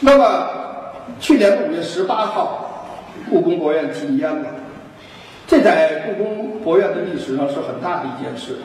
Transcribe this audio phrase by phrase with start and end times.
[0.00, 0.48] 那么
[1.20, 2.98] 去年的五月十八号，
[3.30, 4.46] 故宫博物院禁烟了，
[5.46, 8.58] 这在故宫博物院的历史上是很大的一件事。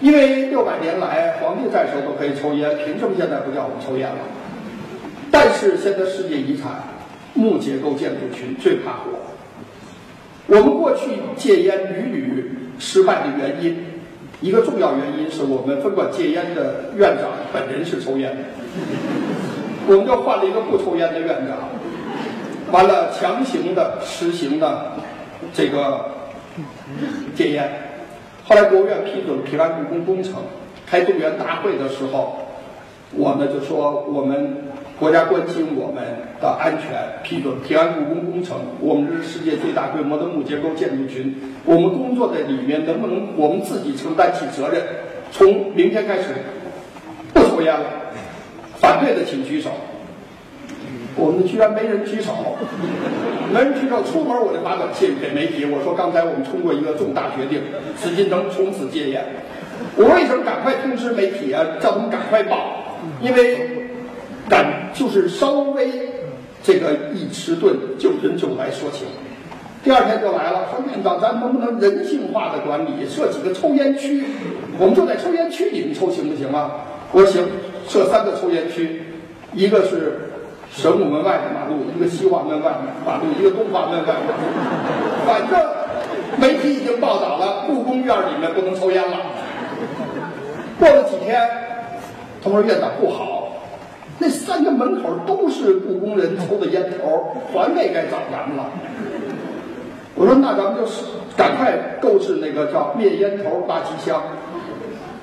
[0.00, 4.16] 因为六百年来皇帝在时候都可以抽烟，凭什么现在不叫我们抽烟了？
[5.30, 6.82] 但是现在世界遗产
[7.34, 9.10] 木结构建筑群最怕火。
[10.46, 13.76] 我们过去戒烟屡屡失败的原因，
[14.40, 18.42] 一个重要原因是我们分管戒烟的院长本人是抽烟的，
[19.90, 21.58] 我们就换了一个不抽烟的院长，
[22.70, 24.92] 完了强行的实行的
[25.52, 26.10] 这个
[27.34, 27.68] 戒烟。
[28.44, 30.34] 后来国务院批准平安故宫工程，
[30.86, 32.36] 开动员大会的时候，
[33.16, 34.58] 我们就说我们
[34.96, 36.04] 国家关心我们
[36.40, 38.58] 的安全，批准平安故宫工程。
[38.78, 41.34] 我们是世界最大规模的木结构建筑群，
[41.64, 44.80] 我们工作在里面能不能我们自己承担起责任？
[45.32, 46.28] 从明天开始
[47.34, 47.86] 不抽烟了，
[48.80, 49.70] 反对的请举手。
[51.16, 52.32] 我们居然没人举手，
[53.52, 54.02] 没人举手。
[54.02, 57.60] 出门我就发短信给媒体，我说刚才我们通过一个重大决定，
[57.96, 59.24] 紫禁城从此戒烟。
[59.96, 61.64] 我为什么赶快通知媒体啊？
[61.80, 63.88] 叫他们赶快报，因为
[64.48, 65.90] 赶就是稍微
[66.62, 69.08] 这个一迟钝，就人就来说情。
[69.82, 74.22] 第二天就来了，说院长，咱能不能人性化的管理，设几个抽烟区？
[74.78, 76.86] 我们就在抽烟区里面抽行不行啊？
[77.12, 77.44] 我说行，
[77.90, 79.02] 设三个抽烟区，
[79.52, 80.28] 一个是。
[80.72, 84.42] 神武门外的马路，一个西华门外的马路，一个东华门外的马路。
[85.26, 85.58] 反正
[86.36, 89.16] 媒体已经报道了，故宫院里面不能抽烟了。
[90.78, 91.42] 过了几天，
[92.40, 93.50] 他说院长不好，
[94.20, 98.66] 那三个门口都是故宫人抽的烟头，环卫该找咱们了。
[100.14, 101.02] 我说那咱们就是
[101.36, 104.22] 赶快购置那个叫灭烟头垃圾箱。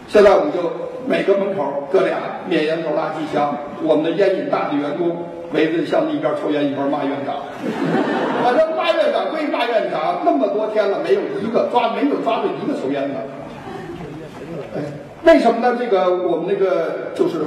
[0.07, 0.71] 现在我们就
[1.07, 5.15] 每个门口搁俩灭烟头垃圾箱，我们的烟瘾大的员工。
[5.53, 7.37] 围着向一边抽烟一边骂院长，
[8.43, 13.15] 反正骂院长归骂院长，那么多天了没有一个抓没有抓住一个抽烟的，
[15.23, 15.77] 为什么呢？
[15.79, 17.45] 这个我们那个就是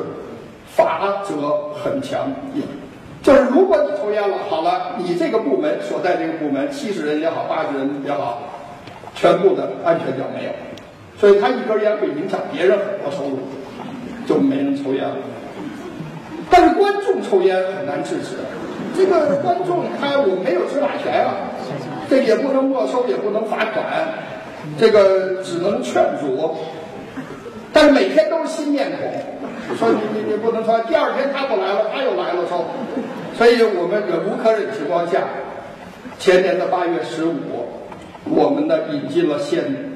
[0.66, 2.62] 法则很强硬，
[3.22, 8.38] 就是如果你抽烟了，好了，你这个部门所在这个部门七十人也好八十人也好，
[9.14, 10.50] 全部的安全奖没有，
[11.20, 13.38] 所以他一根烟会影响别人很多收入，
[14.26, 15.16] 就没人抽烟了。
[16.50, 18.36] 但是观众抽烟很难制止，
[18.96, 21.36] 这个观众他我没有执法权啊，
[22.08, 23.84] 这也不能没收，也不能罚款，
[24.78, 26.56] 这个只能劝阻。
[27.72, 32.64] 但是每天都是新面孔，说你你你不能说第二天他不来了，他又来了抽，
[33.36, 35.20] 所以我们忍无可忍情况下，
[36.18, 37.36] 前年的八月十五，
[38.24, 39.89] 我们呢引进了县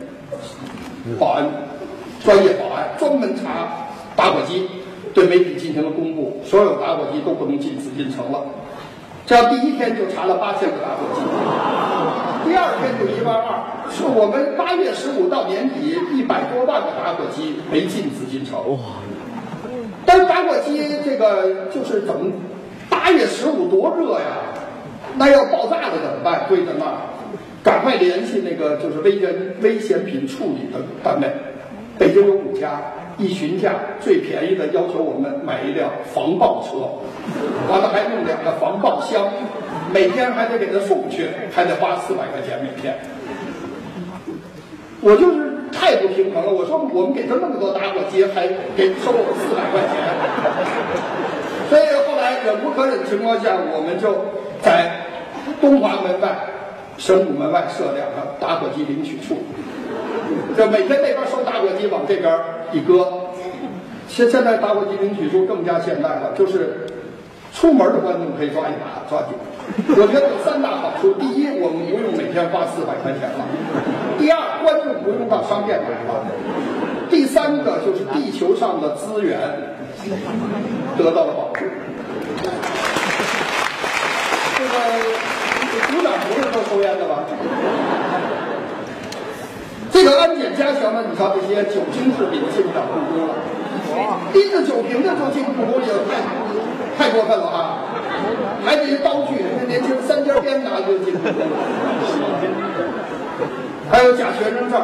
[1.19, 1.47] 保安
[2.25, 3.69] 专业保安，专门查
[4.17, 4.69] 打火机。
[5.15, 8.41] 对媒体进行了公布，所有打火机都不能进紫禁城了。
[9.25, 11.21] 这样第一天就查了八千个打火机，
[12.45, 13.63] 第二天就一万二。
[13.93, 18.59] 是我们八月十五到年底一百多万个打火机没进紫禁城。
[20.05, 22.33] 但是打火机这个就是怎么？
[22.91, 24.51] 八月十五多热呀，
[25.17, 26.47] 那要爆炸了怎么办？
[26.49, 26.97] 堆在那儿，
[27.65, 31.27] 赶快联系那个就是危险危险品处理的单位，
[31.99, 32.81] 北京有五家。
[33.17, 33.71] 一询价
[34.01, 36.99] 最便宜的，要求我们买一辆防爆车，
[37.71, 39.29] 完了还弄两个防爆箱，
[39.93, 42.99] 每天还得给他送去，还得花四百块钱每天。
[45.01, 49.95] 我就是太不平衡了，我说我们给他那么多打火机，还给收我四百块钱，
[51.71, 54.13] 所以后来忍无可忍的情况下，我们就
[54.61, 55.07] 在
[55.61, 56.37] 东华门外、
[56.99, 59.39] 神武门外设两个打火机领取处。
[60.57, 62.39] 就每天那边收打火机，往这边
[62.73, 63.07] 一搁。
[64.07, 66.87] 现现在打火机领取处更加现代了，就是
[67.53, 69.35] 出门的观众可以抓一把抓紧。
[69.97, 73.45] 我觉得有三大好处：第一，我们不用每天花四百块钱了；
[74.19, 76.23] 第二，观众不用到商店买了；
[77.11, 79.39] 第三个就是地球上的资源
[80.99, 81.55] 得到了保护。
[84.57, 85.34] 这个
[85.89, 87.25] 组长不是都抽烟的吧？
[89.91, 93.35] 这个安检加强了，你瞧这些酒精制品进不了故宫了，
[94.33, 96.19] 拎着酒瓶的就进故宫也太
[96.99, 97.79] 太过分了啊！
[98.65, 101.57] 还得刀具，那年轻人三尖鞭拿就进故宫了。
[103.91, 104.83] 还有假学生证，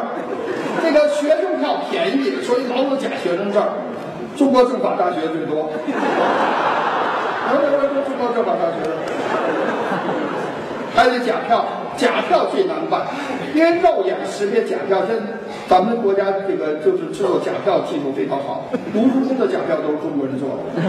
[0.81, 3.61] 这个学生票便宜，所以老有假学生证。
[4.37, 8.77] 中国政法大学最多，来来来，中国政法大学，
[11.01, 11.65] 还有假票。
[11.97, 13.05] 假票最难办，
[13.53, 15.15] 因为肉眼识别假票，现
[15.67, 20.81] 咱们国家这个就是制作假票技术非常好，卢浮宫的假票都是中国人做的，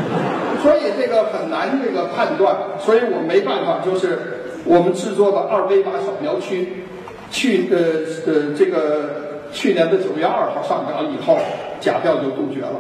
[0.62, 4.17] 所以这个很难这个判断，所以我没办法，就是
[4.64, 6.85] 我们制作的二维码扫描区，
[7.31, 11.37] 去呃呃这个去年的九月二号上岗以后，
[11.81, 12.79] 假票就杜绝了。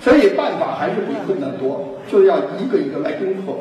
[0.00, 3.52] 所以办法还是比困难多，就要一个一个来攻克。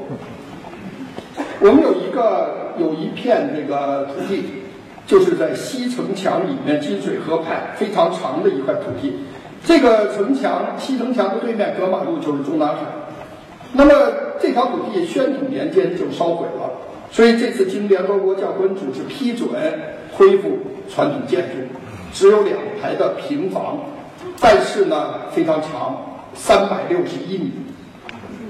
[1.66, 4.44] 我们有一个有一片这个土地，
[5.08, 9.26] 就是在西城墙里面金水河畔非常长的一块土地。
[9.64, 12.82] 这个城墙西城墙的对面隔马路就是中南海。
[13.74, 13.92] 那么
[14.40, 16.70] 这条土地宣统年间就烧毁了，
[17.10, 19.50] 所以这次经联合国教科文组织批准
[20.16, 21.56] 恢复传统建筑，
[22.14, 23.80] 只有两排的平房，
[24.40, 26.12] 但是呢非常长。
[26.36, 27.50] 三百六十一米，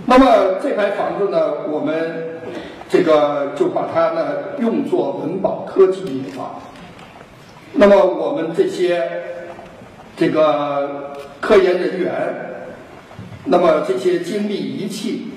[0.08, 2.35] 那么这排房子呢，我们
[2.96, 6.62] 这个就把它呢用作文保科技用房。
[7.74, 9.04] 那么我们这些
[10.16, 11.12] 这个
[11.42, 12.12] 科研人员，
[13.44, 15.28] 那么这些精密仪器，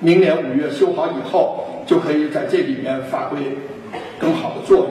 [0.00, 3.38] 明年五月修好以后，就可以在这里面发挥
[4.18, 4.88] 更好的作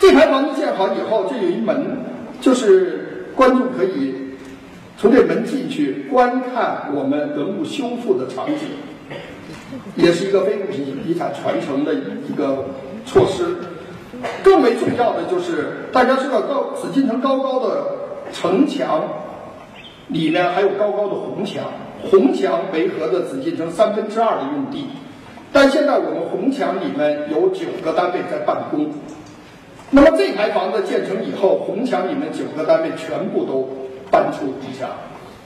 [0.00, 1.98] 这排房子建好以后，这有一门，
[2.40, 4.24] 就是观众可以。
[5.00, 8.56] 从这门进去观看我们文物修复的场景，
[9.96, 12.66] 也是一个非物质遗产传承的一个
[13.04, 13.56] 措施。
[14.42, 17.84] 更为重要的就是，大家知道高紫禁城高高的
[18.32, 19.04] 城墙
[20.08, 21.64] 里呢，还有高高的红墙，
[22.10, 24.86] 红墙围合着紫禁城三分之二的用地。
[25.52, 28.90] 但现在我们红墙里面有九个单位在办公，
[29.90, 33.68] 那么这排房子建成以后，红墙里面九个单位全部都。
[34.10, 34.88] 搬出红墙，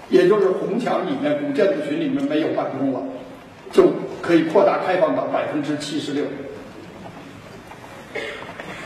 [0.08, 3.00] 也就是红墙里面古建筑群里面没有办公了，
[3.72, 3.90] 就
[4.20, 6.24] 可以扩大开放到百分之七十六。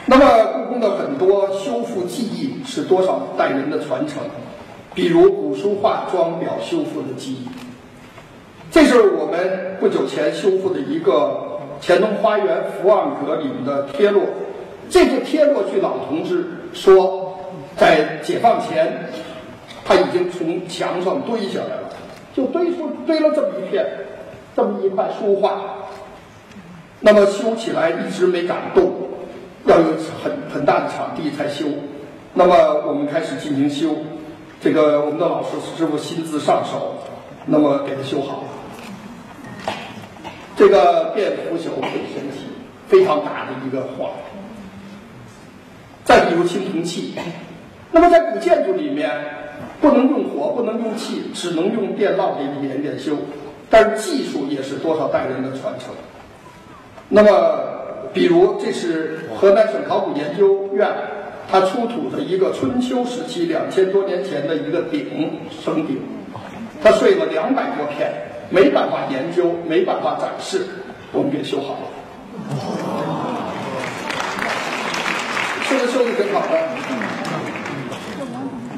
[0.06, 4.22] 那么故宫的很多修复技艺是多少代人的传承？
[4.94, 7.48] 比如古书画装裱修复的技艺，
[8.70, 14.22] 这是我们不久前修复的一个乾隆花园福望阁里面的贴落。
[14.88, 17.40] 这个贴落，据老同志说，
[17.76, 19.10] 在解放前。
[19.88, 21.88] 它已经从墙上堆下来了，
[22.34, 23.86] 就堆出堆了这么一片，
[24.56, 25.60] 这么一块书画。
[27.00, 28.90] 那么修起来一直没敢动，
[29.66, 29.84] 要有
[30.24, 31.66] 很很大的场地才修。
[32.32, 32.54] 那么
[32.86, 33.98] 我们开始进行修，
[34.58, 36.96] 这个我们的老师师傅亲自上手，
[37.44, 39.74] 那么给它修好了。
[40.56, 42.48] 这个变腐朽很神奇，
[42.88, 44.12] 非常大的一个画。
[46.02, 47.14] 再比如青铜器，
[47.92, 49.10] 那么在古建筑里面。
[49.78, 53.12] 不能用火，不能用气，只能用电烙给你点点修。
[53.68, 55.94] 但是技术也是多少代人的传承。
[57.08, 57.28] 那么，
[58.12, 60.88] 比如这是河南省考古研究院，
[61.50, 66.00] 它出土的一个春秋时期两千多年前的一个鼎，生鼎，
[66.82, 68.12] 它碎了两百多片，
[68.50, 70.66] 没办法研究，没办法展示，
[71.12, 71.80] 我们给修好了。
[75.62, 76.58] 是不是修的挺好的？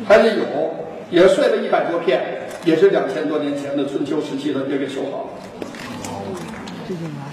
[0.06, 0.44] 还是有。
[1.10, 2.20] 也碎了一百多片，
[2.64, 5.30] 也是两千多年前的春秋时期的，也给修好了。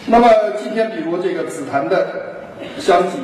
[0.07, 0.27] 那么
[0.61, 2.07] 今天，比如这个紫檀的
[2.77, 3.17] 香几，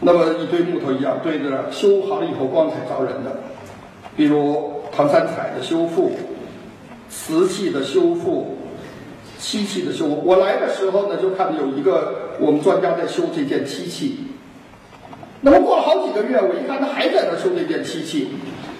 [0.00, 3.40] 那么一堆木头一样堆着，修好了以后光彩照人的。
[4.16, 6.12] 比如唐三彩的修复，
[7.08, 8.58] 瓷器的修复，
[9.38, 10.22] 漆器的修复。
[10.24, 14.26] 我来的时候呢，就看到有一个我们专家在修这件漆器。
[15.40, 18.28] 那么过了好几个月，我一看他还在那修这件漆器。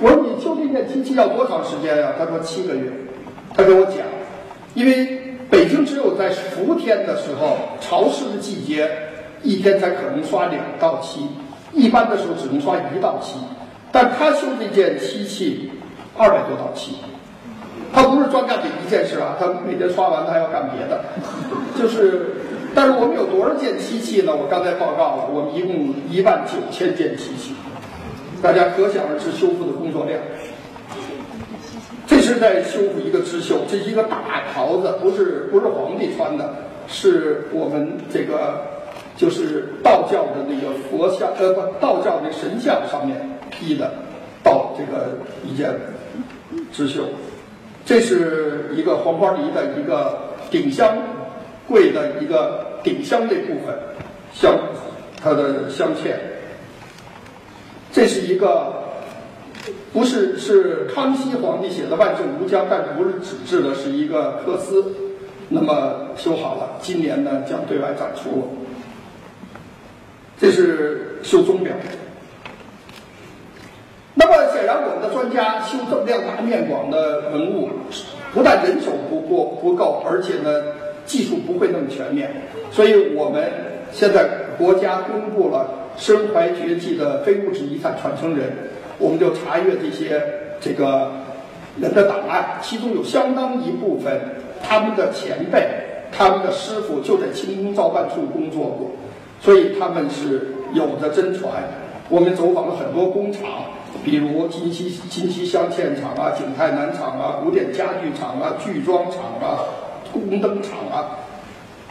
[0.00, 2.14] 我说你修这件漆器要多长时间呀？
[2.18, 2.90] 他说七个月。
[3.56, 3.98] 他跟我讲，
[4.74, 8.90] 因为北京只有在伏天的时候，潮湿的季节，
[9.42, 11.28] 一天才可能刷两道漆，
[11.72, 13.38] 一般的时候只能刷一道漆。
[13.92, 15.70] 但他修这件漆器，
[16.18, 16.96] 二百多道漆。
[17.92, 21.04] 他不是专干这一件事啊，他每天刷完他还要干别的。
[21.78, 22.34] 就是，
[22.74, 24.34] 但是我们有多少件漆器呢？
[24.34, 27.53] 我刚才报告了，我们一共一万九千件漆器。
[28.44, 30.20] 大家可想而知修复的工作量。
[32.06, 36.54] 这是在修复一个织绣，这是一个大袍子，不是不是皇帝穿的，
[36.86, 38.60] 是我们这个
[39.16, 43.16] 就是道教的那个佛像呃不道教的神像上面
[43.50, 43.90] 披的
[44.42, 45.72] 到这个一件
[46.70, 47.04] 织绣。
[47.86, 50.18] 这是一个黄花梨的一个
[50.50, 50.98] 顶香
[51.66, 53.74] 柜的一个顶香这部分
[54.34, 54.54] 香
[55.22, 56.33] 它的镶嵌。
[57.94, 58.72] 这是一个，
[59.92, 64.92] 不是是康熙皇帝写的万寿无疆，但不是纸质的，是一个缂丝。
[65.50, 68.56] 那么修好了，今年呢将对外展出。
[70.36, 71.72] 这是修钟表。
[74.14, 77.68] 那么显然，我们的专家修这么量大面广的文物，
[78.32, 80.64] 不但人手不够不够，而且呢
[81.06, 82.42] 技术不会那么全面。
[82.72, 83.48] 所以我们
[83.92, 88.52] 现在国家公布了身怀绝技的非物质遗产传承人，
[88.98, 90.22] 我们就查阅这些
[90.60, 91.10] 这个
[91.80, 94.20] 人的档案，其中有相当一部分
[94.62, 95.66] 他们的前辈、
[96.10, 98.90] 他们的师傅就在清宫造办处工作过，
[99.40, 101.62] 所以他们是有着真传。
[102.08, 103.42] 我们走访了很多工厂，
[104.04, 109.64] 比如金溪金溪镶嵌厂啊、景泰南厂啊、古典家具厂啊、剧装厂啊、
[110.12, 111.16] 宫灯厂啊，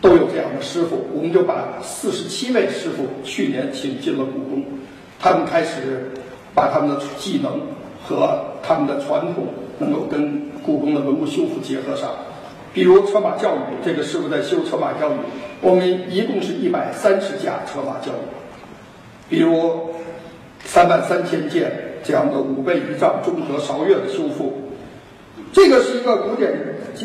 [0.03, 1.07] 都有这样的师傅。
[1.11, 4.63] 我们就把四十七位师傅去年请进了故宫，
[5.19, 6.11] 他们开始
[6.53, 7.59] 把他们的技能
[8.03, 9.47] 和他们的传统
[9.79, 12.11] 能够跟故宫的文物修复结合上。
[12.73, 15.15] 比如车马教育，这个师傅在修车马教育，
[15.61, 18.21] 我们一共是一百三十架车马教育。
[19.29, 19.89] 比如。
[20.65, 24.71] 三万三千件这样的五倍仪仗综合韶乐的修复，
[25.53, 26.51] 这个是一个古典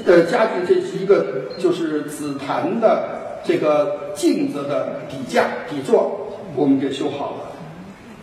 [0.06, 7.52] 的家具，这是一个就是紫檀的这个镜子的底架底座，我们给修好了，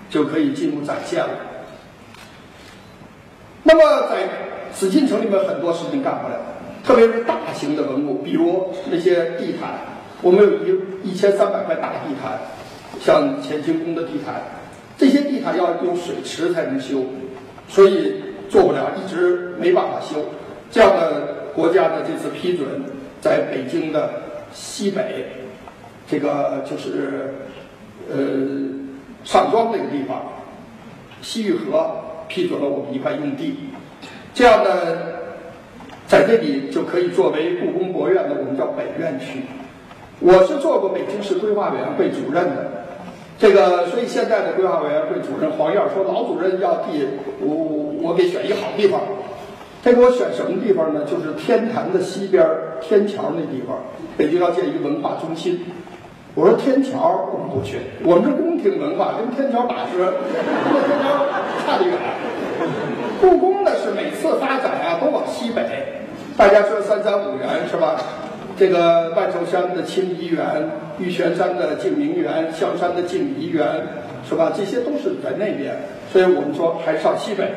[0.09, 1.29] 就可以进入展现了。
[3.63, 4.27] 那么在
[4.73, 6.39] 紫禁城里面很多事情干不了，
[6.83, 9.79] 特别是大型的文物，比如那些地毯，
[10.23, 12.39] 我们有一一千三百块大地毯，
[12.99, 14.41] 像乾清宫的地毯。
[14.97, 17.03] 这些地毯要用水池才能修，
[17.67, 18.23] 所以
[18.55, 20.15] 做不了，一直没办法修。
[20.71, 22.65] 这样的国家的这次批准，
[23.19, 24.09] 在北京的
[24.53, 25.25] 西北，
[26.07, 27.33] 这个就是
[28.09, 28.15] 呃
[29.25, 30.21] 上庄那个地方，
[31.21, 31.97] 西域河
[32.29, 33.59] 批准了我们一块用地。
[34.33, 34.69] 这样呢，
[36.07, 39.41] 在这里就可以作为故宫博物院的我们叫北院区。
[40.21, 42.84] 我是做过北京市规划委员会主任的。
[43.37, 47.05] 这个，所以现在的规划委员会主任黄燕说：“老主任要地，
[47.41, 49.01] 我我给选一好地方。
[49.83, 51.01] 他给我选什么地方呢？
[51.03, 52.43] 就是天坛的西边
[52.81, 53.77] 天桥那地方，
[54.17, 55.65] 北京要建一个文化中心。
[56.33, 61.27] 我说天桥我们不去，我们这宫廷文化，跟天桥打车，跟天桥
[61.67, 61.93] 差得远。
[63.21, 65.61] 故宫呢是每次发展啊都往西北，
[66.35, 67.99] 大家说三山五园是吧？”
[68.57, 73.65] 这个万寿山的清漪园、玉泉山的净明园、香山的净怡园，
[74.27, 74.53] 是吧？
[74.55, 75.75] 这些都是在那边，
[76.11, 77.51] 所以我们说还上西北，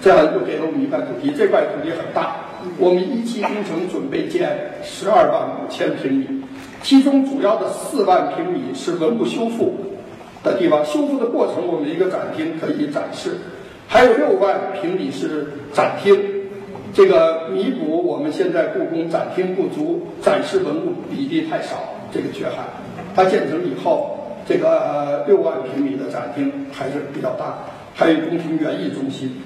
[0.00, 1.30] 这样又给了我们一块土地。
[1.36, 2.36] 这块土地很大，
[2.78, 6.26] 我们一期工程准备建十二万五千平米，
[6.82, 9.74] 其中主要的四万平米是文物修复
[10.42, 13.32] 的地方，修复的过程我们一个展厅可以展示，
[13.88, 16.33] 还有六万平米是展厅。
[16.94, 21.74] 这个弥补我们现在故宫展厅不足、展示文物比例太少
[22.12, 22.66] 这个缺憾。
[23.16, 27.58] 它建成以后，这个六万平米的展厅还是比较大，
[27.94, 29.42] 还有宫廷园艺中心。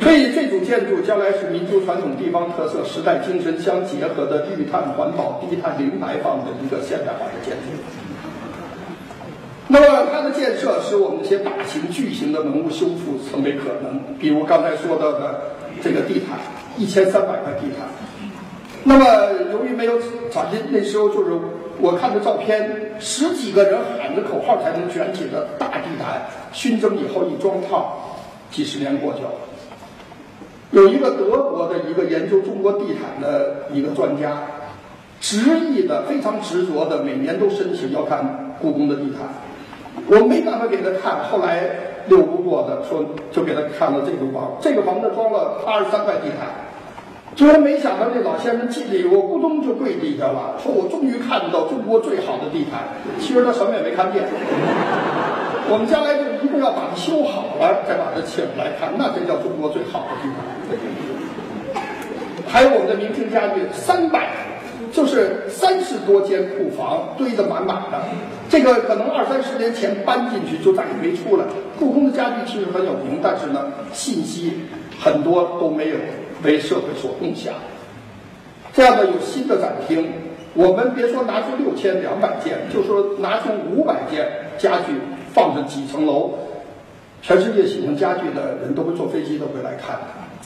[0.00, 7.78] 所以这组建筑将来是民族传统、地方特色、时代精神相结合的低碳环保、低碳零排放的一个现代化的建筑。
[9.68, 15.42] 那么它的建设使我们这些大型巨型的文物修复成为可能，比如刚才说到的
[15.80, 16.38] 这个地毯。
[16.78, 17.88] 一千三百块地毯，
[18.84, 19.04] 那么
[19.52, 19.98] 由于没有
[20.30, 21.32] 场地，那时候就是
[21.80, 28.16] 我看的照片，十几个人喊着口号才能卷起的大地毯，熏蒸以后一装套，
[28.50, 29.30] 几十年过去了。
[30.70, 34.42] 有一个德国的一个研究中国地毯的一个专家，
[35.20, 39.28] 执意的非常执着的，每年都申请要看故宫的地毯，
[40.06, 41.70] 我没办法给他看，后来
[42.06, 46.67] 溜不过的，说就给他看了这个房，这个房子装了八十三块地毯。
[47.38, 52.82] 结果没想到，这老先生进去，我咕咚就跪地下了，说我终于看到中国最好的地毯。
[53.20, 54.24] 其实他什么也没看见。
[55.70, 60.42] 我们将来就一定要把它修好了，再把它请来看，那才叫中国最好的地毯。
[62.48, 64.30] 还有我们的明清家具，三百，
[64.90, 68.02] 就是三十多间库房堆得满满的。
[68.50, 71.44] 这个可能二三十年前搬进去就再也没出来。
[71.78, 74.54] 故宫的家具其实很有名，但是呢，信息
[74.98, 75.94] 很多都没有。
[76.44, 77.54] 为社会所共享，
[78.72, 80.12] 这样的有新的展厅，
[80.54, 84.92] 我们别说拿出六千两百件，就说拿出五百件家具
[85.32, 86.34] 放着几层楼，
[87.22, 89.98] 全世界喜欢家具的人都会坐飞机都会来看。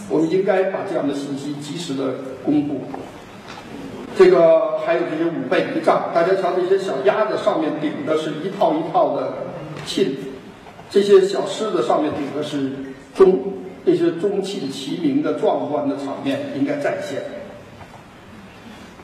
[0.09, 2.81] 我们应该把这样的信息及时的公布。
[4.17, 9.35] 这个还有这些五倍仪仗，大家瞧这些小鸭子上面顶的是一套一套的
[9.87, 10.17] 沁，
[10.91, 12.73] 这些小狮子上面顶的是
[13.15, 13.39] 钟。
[13.85, 17.23] 这些钟磬齐鸣的壮观的场面应该再现。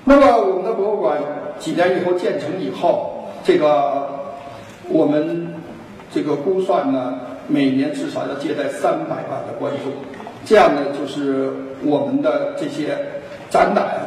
[0.04, 1.20] 那么，我们的博物馆
[1.58, 4.08] 几年以后建成以后，这个
[4.88, 5.48] 我们
[6.10, 9.92] 这个估算呢，每年至少要接待三百万的观众。
[10.46, 12.96] 这样呢，就是我们的这些
[13.50, 13.98] 展览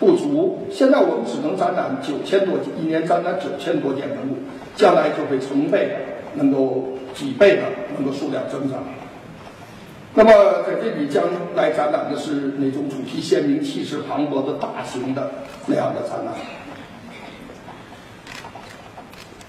[0.00, 4.36] 不足，现在我们只能展览九千多件，一年展览九千多件文物，
[4.76, 5.94] 将来就会成倍的，
[6.36, 7.62] 能够几倍的
[7.98, 8.82] 能够数量增长。
[10.16, 10.30] 那么
[10.64, 11.24] 在这里将
[11.56, 15.30] 来展览的是那种主题鲜明、气势磅礴的大型的
[15.66, 16.34] 那样的展览。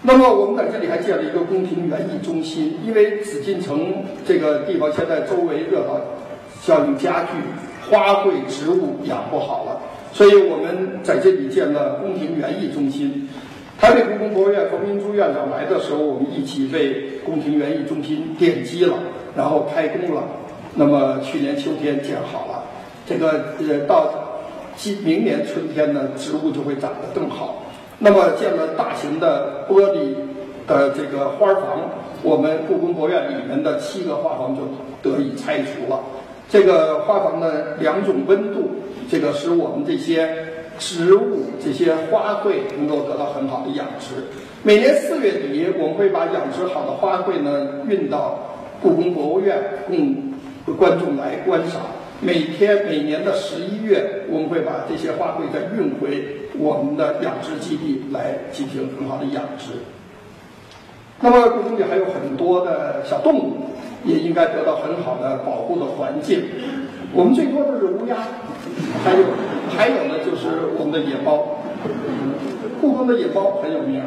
[0.02, 6.02] 那么我们在这里还建了一个宫廷园艺中心，因为紫禁城这个地方现在周围热闹
[6.62, 7.30] 效应加剧，
[7.90, 9.82] 花卉植物养不好了，
[10.14, 13.30] 所以我们在这里建了宫廷园艺中心。
[13.78, 18.98] 台北故宫博物院冯明珠院长来的时候，我们一起为宫廷园艺中心奠基了，
[19.36, 20.24] 然后开工了。
[20.76, 22.64] 那么去年秋天建好了，
[23.08, 24.12] 这个呃到
[24.76, 27.64] 今明年春天呢，植物就会长得更好。
[28.00, 30.16] 那么建了大型的玻璃
[30.68, 31.90] 的这个花房，
[32.22, 34.64] 我们故宫博物院里面的七个花房就
[35.02, 36.02] 得以拆除了。
[36.50, 38.70] 这个花房呢，两种温度，
[39.10, 40.30] 这个使我们这些
[40.78, 44.26] 植物、这些花卉能够得到很好的养殖。
[44.62, 48.40] 每年四月底，我们会把养殖好的花卉呢运到
[48.82, 50.34] 故宫博物院，供
[50.74, 51.82] 观众来观赏。
[52.22, 59.74] 每天每年的十一月，我们会把这些花卉再运回我们的养殖基地来进行很好的养殖。
[61.20, 63.58] 那么故宫里还有很多的小动物，
[64.06, 66.44] 也应该得到很好的保护的环境。
[67.14, 68.16] 我们最多的是乌鸦，
[69.04, 69.26] 还有
[69.70, 71.60] 还有呢就是我们的野猫。
[72.80, 74.02] 故宫的野猫很有名。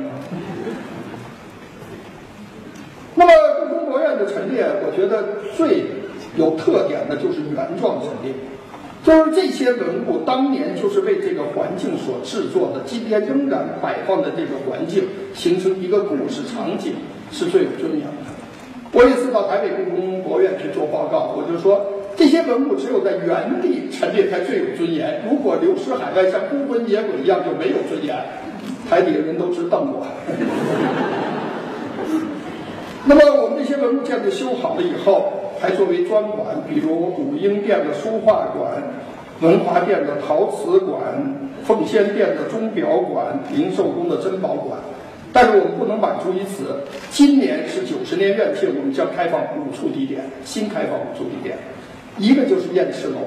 [3.17, 6.09] 那么故宫博物院的陈列，我觉得最。
[6.37, 8.35] 有特点的就是原状陈列，
[9.03, 16.93] 就是这些文物当年就是为这个环境所制作的，今天仍然摆放在这个环境，形成一个故事场景，
[17.33, 18.09] 是最有尊严的。
[18.93, 28.17] 我一次到台北故宫博物院去做报告，我就说这些文物只有在原地陈列才最有尊严，如果流失海外，像孤魂野鬼一样就没有尊严。
[28.89, 30.05] 台底下人都直瞪我。
[33.07, 35.33] 那么我们这些文物建筑修好了以后。
[35.61, 38.83] 还作为专馆，比如武英殿的书画馆、
[39.41, 41.01] 文华殿的陶瓷馆、
[41.65, 44.79] 奉先殿的钟表馆、灵寿宫的珍宝馆。
[45.31, 46.81] 但是我们不能满足于此。
[47.11, 51.59] 今年是九十年院庆，我们将开放五处地点，新开放五处地点。
[52.17, 53.19] 一个就是雁翅楼，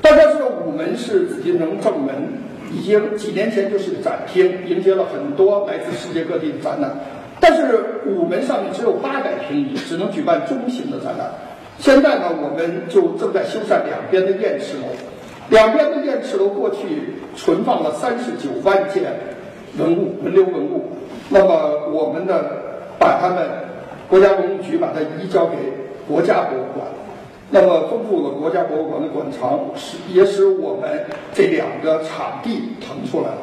[0.00, 2.14] 大家知道午门是紫禁城正门，
[2.72, 6.90] 已经几年前就是展厅，迎接了很多来自世界各地的展览。
[7.40, 11.30] 但是午门上面只有八百平米，只能举办中型的展览。
[11.78, 14.86] 现在呢，我们就正在修缮两边的雁翅楼，
[15.50, 19.02] 两边的雁翅楼过去存放了三十九万件
[19.76, 20.92] 文物，文流文物。
[21.28, 22.40] 那么我们呢，
[22.98, 23.46] 把它们
[24.08, 25.56] 国家文物局把它移交给
[26.08, 26.86] 国家博物馆，
[27.50, 33.38] 那么丰富了国家博物馆的馆藏，使也使我们这两个场地腾出来了。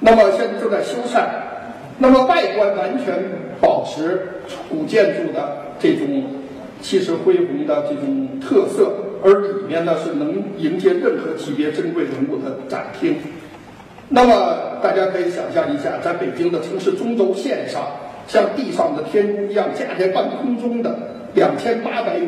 [0.00, 1.22] 那么现在正在修缮，
[1.98, 3.14] 那么外观完全
[3.60, 6.24] 保持古建筑的这种。
[6.80, 13.16] 气势恢宏的这种特色，而里面呢是能迎接任何级别珍贵文物的展厅。
[14.10, 17.82] 那么大家可以想象一下，在北京的城市中轴线上，
[18.26, 20.98] 像地上的天宫一样架在半空中的
[21.34, 22.18] 两千八百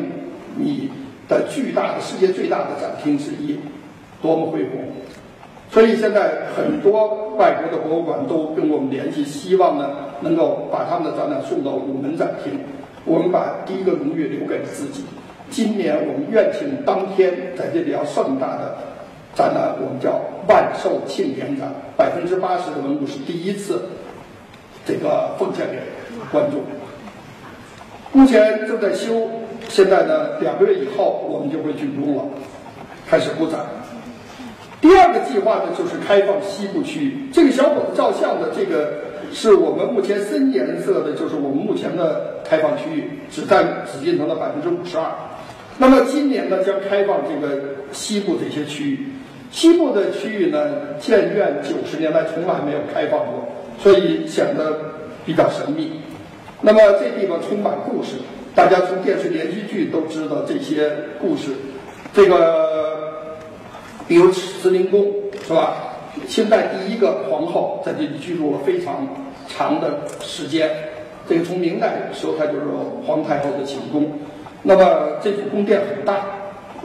[0.55, 0.89] 米
[1.27, 3.57] 的巨大的世界最大的展厅之一，
[4.21, 4.91] 多么恢宏！
[5.71, 12.59] 所以现在很多外国的博物馆都跟我们联系，希望呢能够把他们的展览送到午门展厅。
[13.05, 15.05] 我们把第一个荣誉留给了自己。
[15.49, 18.77] 今年我们院庆当天在这里要盛大的
[19.35, 23.89] 展览，我们叫万寿庆典展，百分之八十的文物是第一次
[24.85, 25.79] 这个奉献给
[26.31, 26.61] 观众。
[28.13, 29.29] 目前正在修，
[29.67, 32.23] 现在呢两个月以后我们就会竣工了，
[33.07, 33.59] 开始布展。
[34.79, 39.10] 第二个计划呢就是开放西部区域，这个小伙子照相的这个。
[39.33, 45.11] 是我们目前深颜色的，就是我们目前的开放区域，只占紫禁城的百分之五十二。
[45.77, 49.07] 那么今年呢，将开放这个西部这些区域。
[49.51, 53.47] 西部的区域呢，建院九十年来从来没有开放过，
[53.79, 54.79] 所以显得
[55.25, 56.01] 比较神秘。
[56.61, 58.17] 那么这地方充满故事，
[58.53, 61.51] 大家从电视连续剧都知道这些故事。
[62.13, 63.37] 这个，
[64.07, 65.11] 比如慈宁宫，
[65.47, 65.90] 是吧？
[66.27, 69.07] 清代第一个皇后在这里居住了非常
[69.47, 70.69] 长的时间，
[71.27, 72.61] 这个从明代的时候它就是
[73.05, 74.11] 皇太后的寝宫。
[74.63, 76.25] 那么这座宫殿很大，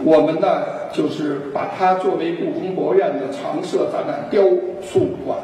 [0.03, 4.42] 我们呢就是把它作为故宫博物院的常设展览雕
[4.83, 5.38] 塑馆。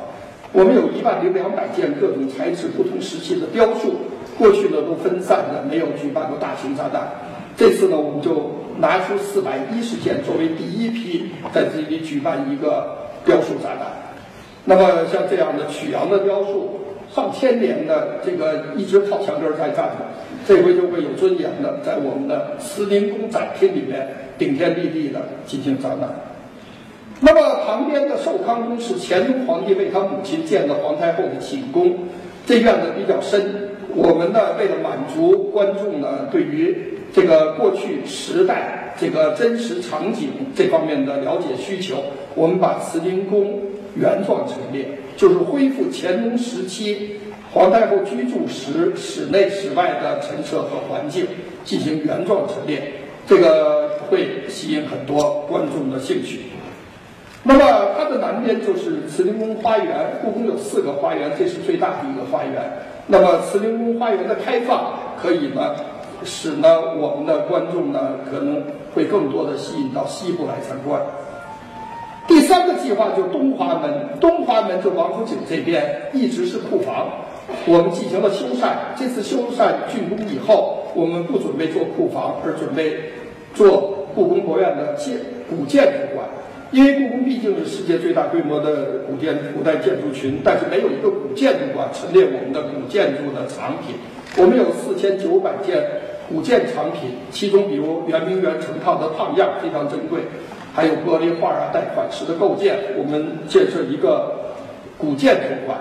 [0.52, 3.94] 我们有一万零两百件各种材质、不同时期的雕塑，
[4.38, 7.08] 过去呢都分散的，没有举办过大型展览。
[7.56, 13.86] 这次呢，我们就拿出四百一十件作为第一批在这里举办一个雕塑展览。
[14.64, 16.80] 那么像这样的曲阳的雕塑，
[17.12, 20.06] 上千年的这个一直靠墙根在站着，
[20.46, 24.08] 这回就会有尊严的在我们的慈宁宫展厅里面
[24.38, 26.08] 顶天立地的进行展览。
[27.20, 31.94] 那么旁边的寿康宫是乾隆皇帝为他母亲建的皇太后的寝宫，
[32.46, 33.68] 这院子比较深。
[33.94, 41.96] 我们呢，为了满足观众呢对于这个过去时代这个真实场景这方面的了解需求，
[42.34, 43.60] 我们把慈宁宫
[43.94, 47.20] 原状陈列，就是恢复乾隆时期
[47.52, 51.26] 皇太后居住时室内室外的陈设和环境
[51.64, 52.92] 进行原状陈列，
[53.26, 56.40] 这个会吸引很多观众的兴趣。
[57.44, 62.72] 那么它的南边就是慈宁宫花园，故宫有四个花园，这是最大的一个花园。
[63.08, 65.74] 那么慈宁宫花园的开放，可以呢，
[66.24, 68.62] 使呢我们的观众呢可能
[68.94, 71.00] 会更多的吸引到西部来参观。
[72.28, 77.08] 第三个计划就东华门，东华门就王府井这边一直是库房，
[77.66, 78.94] 我们进行了修缮。
[78.96, 83.12] 这次修缮竣工以后，我们不准备做库房，而准备
[83.54, 85.18] 做故宫博物院的建
[85.50, 86.28] 古建筑馆。
[86.70, 93.96] 因为故宫毕竟是世界最大规模的古建古代建筑群，但是没有一个古建筑馆陈列我们的古建筑的藏品。
[94.38, 95.82] 我们有四千九百件
[96.32, 100.20] 古建藏品，其中比如圆明园成套的烫样非常珍贵，
[100.74, 102.74] 还有玻璃画啊、带款式的构件。
[102.96, 104.54] 我们建设一个
[104.96, 105.78] 古建筑馆，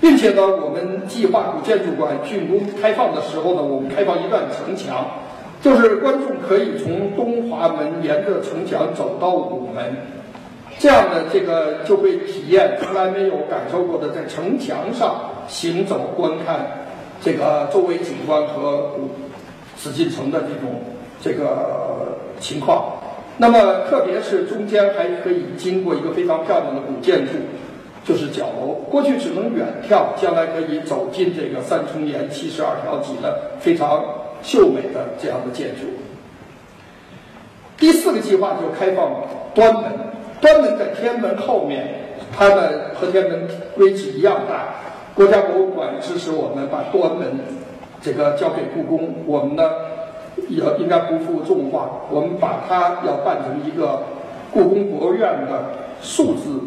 [0.00, 5.04] 并且呢，我们计划古建筑馆竣工开放的时候呢，我们开放一段城墙，
[5.60, 9.84] 就是观众可以从东华门沿着城墙走到午门。
[10.78, 15.16] 这样的这个就会体验从来没有感受过的，在城墙上
[15.48, 16.86] 行走观看
[17.20, 19.10] 这个周围景观和古
[19.78, 20.82] 紫禁城的这种
[21.22, 22.94] 这个情况。
[23.38, 27.32] 那么，特别是中间还可以经过一个非常漂亮的古建筑，
[28.04, 28.72] 就是角楼。
[28.90, 34.04] 过去只能远眺，将来可以走进这个三重檐七十二条脊的非常
[34.42, 35.82] 秀美的这样的建筑。
[37.76, 39.22] 第四个计划就开放
[39.54, 39.84] 端门。
[40.40, 44.74] 端门在天安门后面，它的和天安门规模一样大。
[45.14, 47.26] 国家博物馆支持我们把端门
[48.00, 49.70] 这个交给故宫，我们呢
[50.48, 54.02] 也应该不负众望，我们把它要办成一个
[54.52, 55.64] 故宫博物院的
[56.00, 56.60] 数字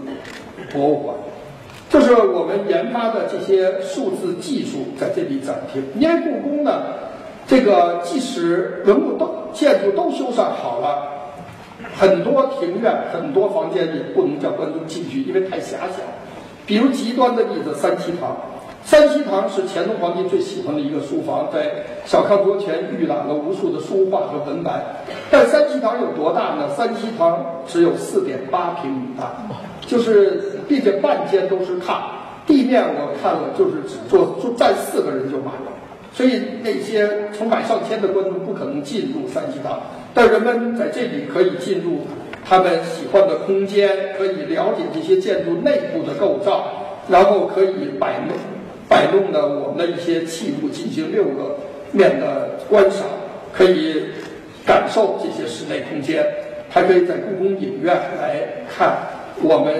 [0.71, 1.15] 博物馆，
[1.89, 5.83] 这是我们研发的这些数字技术在这里展厅。
[5.95, 6.81] 因为故宫呢，
[7.47, 11.07] 这个即使文物都建筑都修缮好了。
[11.97, 16.03] 很多庭院、很多房间也不能叫观众进去，因为太狭小。
[16.67, 18.37] 比如极端的例子，三希堂。
[18.83, 24.83] 三希堂是乾隆皇帝最喜欢的一个书房，在小康桌前预览了无数的书画和文玩。
[25.29, 26.67] 但三希堂有多大呢？
[26.75, 29.31] 三希堂只有四点八平米大，
[29.81, 32.01] 就是并且半间都是炕，
[32.45, 35.71] 地面我看了就是只坐坐站四个人就满了。
[36.13, 39.79] 所以那些成百上千的观众不可能进入三希堂。
[40.13, 42.01] 但人们在这里可以进入
[42.43, 46.65] 他们喜欢的空间，可以了解这些建筑内部的构造，
[47.07, 48.35] 然后可以摆弄
[48.91, 51.55] 摆弄的我们的一些器物进行六个
[51.93, 53.05] 面的观赏，
[53.53, 54.03] 可以
[54.65, 56.25] 感受这些室内空间，
[56.69, 58.97] 还可以在故宫影院来看
[59.41, 59.73] 我们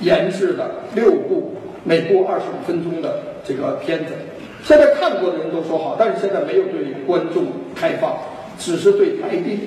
[0.00, 4.14] 研制的六部每部二十五分钟的这个片子。
[4.64, 7.44] 现在看过的人都说好，但是现在没有对观众
[7.76, 8.16] 开放。
[8.58, 9.58] 只是对台地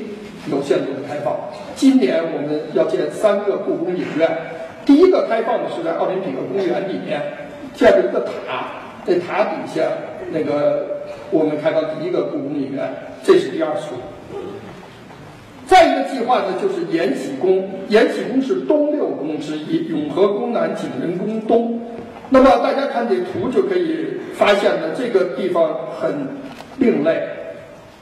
[0.52, 1.36] 有限度的开放。
[1.76, 4.30] 今年我们要建三个故宫影院，
[4.86, 7.20] 第一个开放的是在奥林匹克公园里面
[7.74, 8.66] 建了一个塔，
[9.06, 9.82] 在塔底下
[10.32, 13.96] 那个我们开到第一个故宫影院，这是第二处。
[15.66, 17.70] 再一个计划呢，就是延禧宫。
[17.88, 21.82] 延禧宫是东六宫之一，永和宫南，景仁宫东。
[22.30, 26.28] 那么大家看这图就可以发现呢，这个地方很
[26.78, 27.24] 另类。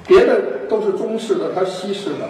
[0.07, 2.27] 别的都是中式的，它西式的，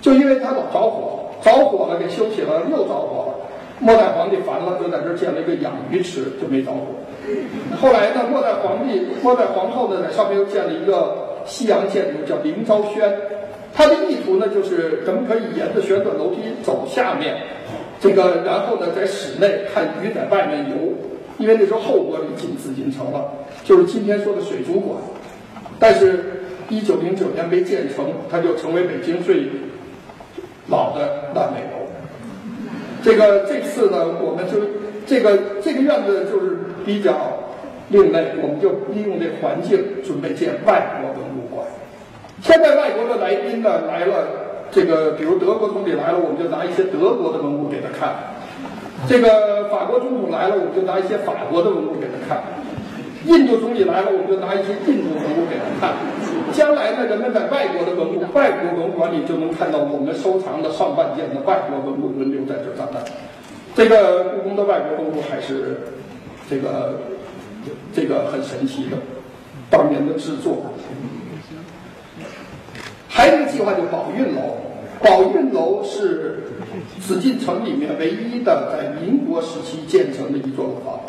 [0.00, 3.29] 就因为它老着火，着火了给修起了，又着火了。
[3.80, 6.86] 末代皇帝烦了，就在这儿建了一个养鱼池，就没着火。
[7.80, 13.12] 后来呢，末代皇帝、末代皇后呢，在上面又建了一个西洋建筑，叫凌昭轩。
[13.74, 17.36] 它的意图呢，就是咱们可以沿着旋转楼梯走下面，
[18.00, 20.94] 这个然后呢，在室内看鱼在外面游，
[21.38, 23.32] 因为那时候后玻璃进紫禁城了，
[23.64, 24.98] 就是今天说的水族馆，
[25.78, 26.36] 但是。
[26.72, 29.42] 一九零九年没建成，它就成为北京最
[30.68, 31.79] 老的烂尾楼。
[33.02, 34.58] 这个这次呢，我们就
[35.06, 37.14] 这个这个院子就是比较
[37.88, 41.66] 另类，我们就利用这环境准备建外国文物馆。
[42.42, 44.26] 现在外国的来宾呢来了，
[44.70, 48.14] 这个比如德国总理来了，我们就拿一些德国的文物给他看；
[49.08, 52.42] 这个法国总统来了，我们就拿一些法国的文物给他看；
[53.26, 55.96] 印度总理来了，我们就拿一些印度文物给他看。
[56.52, 63.04] 将来呢，人们在外国的文物、外国文物馆里就能看到我们收藏的上万件的外国文物轮流在这儿展览。
[63.74, 65.80] 这个故宫的外国文物还是
[66.48, 67.00] 这个
[67.92, 68.96] 这个很神奇的，
[69.68, 70.72] 当年的制作。
[73.08, 74.56] 还有一个计划，就宝运楼。
[75.02, 76.44] 宝运楼是
[77.00, 81.00] 紫禁城里面唯一的在民国时期建成的一座楼房。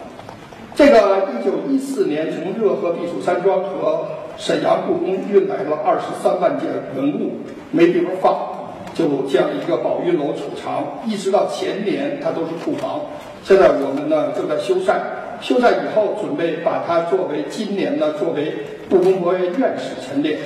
[0.73, 4.05] 这个一九一四年从热河避暑山庄和
[4.37, 7.33] 沈阳故宫运来了二十三万件文物，
[7.71, 13.01] 没地方放，就建了一个宝运楼储藏，一直到前年它都是库房。
[13.43, 14.95] 现在我们呢正在修缮，
[15.41, 18.53] 修缮以后准备把它作为今年呢作为
[18.89, 20.37] 故宫博物院院士陈列。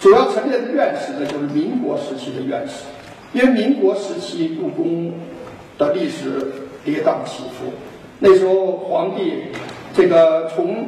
[0.00, 2.84] 主要陈列的院士呢就是民国时期的院士，
[3.32, 5.12] 因为民国时期故宫
[5.78, 6.46] 的历史
[6.84, 7.72] 跌宕起伏，
[8.20, 9.44] 那时候皇帝
[9.94, 10.86] 这个从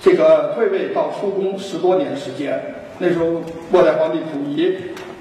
[0.00, 2.58] 这个退位到出宫十多年时间，
[2.98, 4.74] 那时候末代皇帝溥仪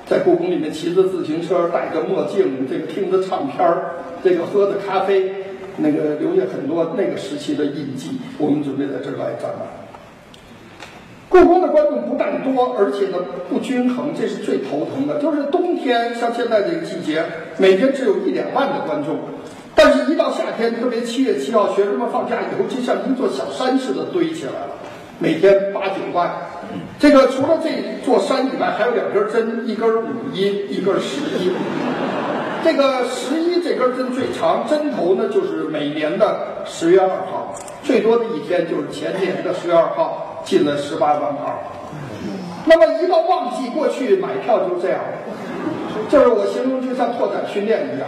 [0.06, 5.32] 在故宫里面骑着自行车，戴着墨镜，这个听着唱片儿，这个喝着咖啡，
[5.78, 8.12] 那个留下很多那个时期的印记。
[8.38, 9.68] 我们准备在这儿来展览。
[11.28, 13.18] 故宫的观众不但多，而且呢
[13.50, 15.22] 不均衡，这是最头疼的。
[15.22, 17.24] 就是冬天，像现在这个季节，
[17.58, 19.20] 每天只有一两万的观众，
[19.82, 24.76] 但是一到夏天，特别七月七号，学生们放假以后，就像一座小山似的堆起来了，
[25.20, 26.30] 每天八九万。
[27.00, 27.70] 这个除了这
[28.04, 31.54] 座山以外，还有两根针，一根五一，一根十一。
[32.62, 40.26] 这个十一这根针最长，针头呢就是每年的十月二号，最多的一天就是前年的十月二号。
[40.46, 41.62] 进了十八万号，
[42.66, 45.00] 那么一到旺季过去买票就这样，
[46.10, 48.08] 就是我形容就像拓展训练一样，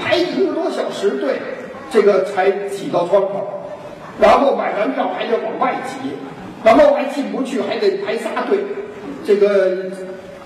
[0.00, 1.40] 排一个多小时队，
[1.90, 3.64] 这个才挤到窗口，
[4.20, 6.10] 然后买完票还得往外挤，
[6.62, 8.60] 然后还进不去，还得排仨队，
[9.24, 9.90] 这个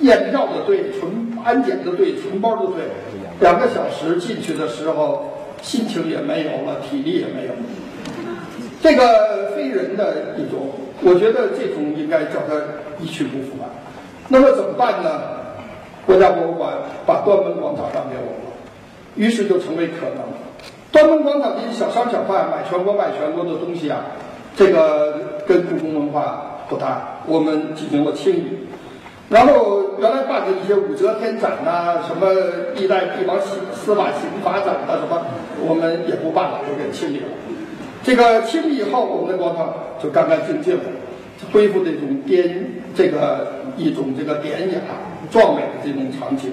[0.00, 2.84] 验票的队、存安检的队、存包的队，
[3.40, 7.52] 两个小时进去的时候，心情也没有了，体力也没有，
[8.82, 10.70] 这个非人的一种。
[11.02, 12.54] 我觉得这种应该叫他
[12.98, 13.68] 一去不复返。
[14.28, 15.44] 那么怎么办呢？
[16.06, 16.72] 国家博物馆
[17.04, 18.52] 把端门广场让给我们了，
[19.16, 20.24] 于是就成为可能。
[20.92, 24.06] 端门广场这些小商小贩买全国卖全国的东西啊，
[24.56, 28.44] 这个跟故宫文化不搭，我们进行了清理。
[29.28, 32.32] 然后原来办的一些武则天展呐，什么
[32.76, 35.26] 历代帝王刑司法刑罚展啊，什么
[35.68, 37.26] 我们也不办了，都给清理了。
[38.04, 40.84] 这个清理以后，我们的广场就干干净净了，
[41.52, 44.78] 恢复这种典这个一种这个典雅
[45.30, 46.52] 壮美的这种场景。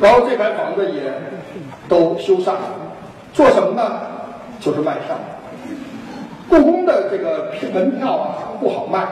[0.00, 1.02] 然后这排房子也
[1.88, 2.60] 都修缮了，
[3.32, 4.00] 做什么呢？
[4.60, 5.16] 就是卖票。
[6.48, 9.06] 故宫的这个门票啊不好卖，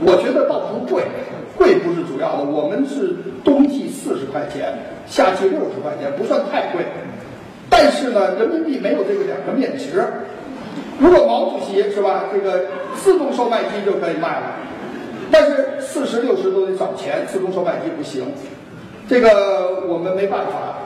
[0.00, 1.02] 我觉得倒不贵，
[1.56, 2.44] 贵不是主要的。
[2.44, 4.72] 我们是冬季四十块钱，
[5.06, 6.84] 夏季六十块钱，不算太贵。
[7.68, 10.04] 但是呢，人民币没有这个两个面值。
[11.00, 14.56] 如果毛主席是吧，这个自动售卖机就可以卖了，
[15.32, 18.26] 但是四十六十都得找钱，自动售卖机不行，
[19.08, 20.78] 这个我们没办法，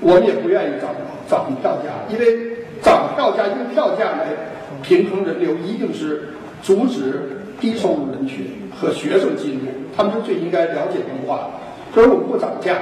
[0.00, 0.90] 我们也不愿意涨
[1.28, 4.28] 涨票价，因为涨票价用票价来
[4.82, 6.28] 平衡人流，一定是
[6.62, 12.76] 阻止低收入人群和学生进入，他们是最应该了解文化的，所以我们不涨价。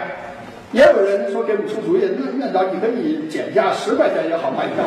[0.73, 4.85] 也有人说给我们出主意，那院长你可以减价，十块钱也好卖票。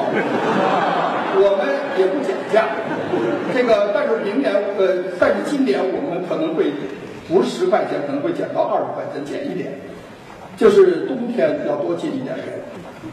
[1.41, 1.65] 我们
[1.97, 2.65] 也不减价，
[3.55, 6.65] 这个但是明年呃，但是今年我们可能会
[7.29, 9.71] 不是十块钱，可能会减到二十块钱，减一点，
[10.57, 12.45] 就是冬天要多进一点人。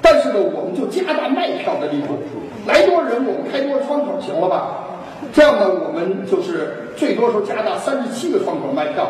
[0.03, 2.19] 但是呢，我们就加大卖票的力度，
[2.67, 4.89] 来多人我们开多窗口行了吧？
[5.33, 9.09] 这样呢，我们就是最多时候加大三十七个窗口卖票。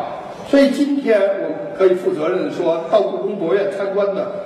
[0.49, 4.45] 所以今天我们可以负责任的说，到故宫博物院参观的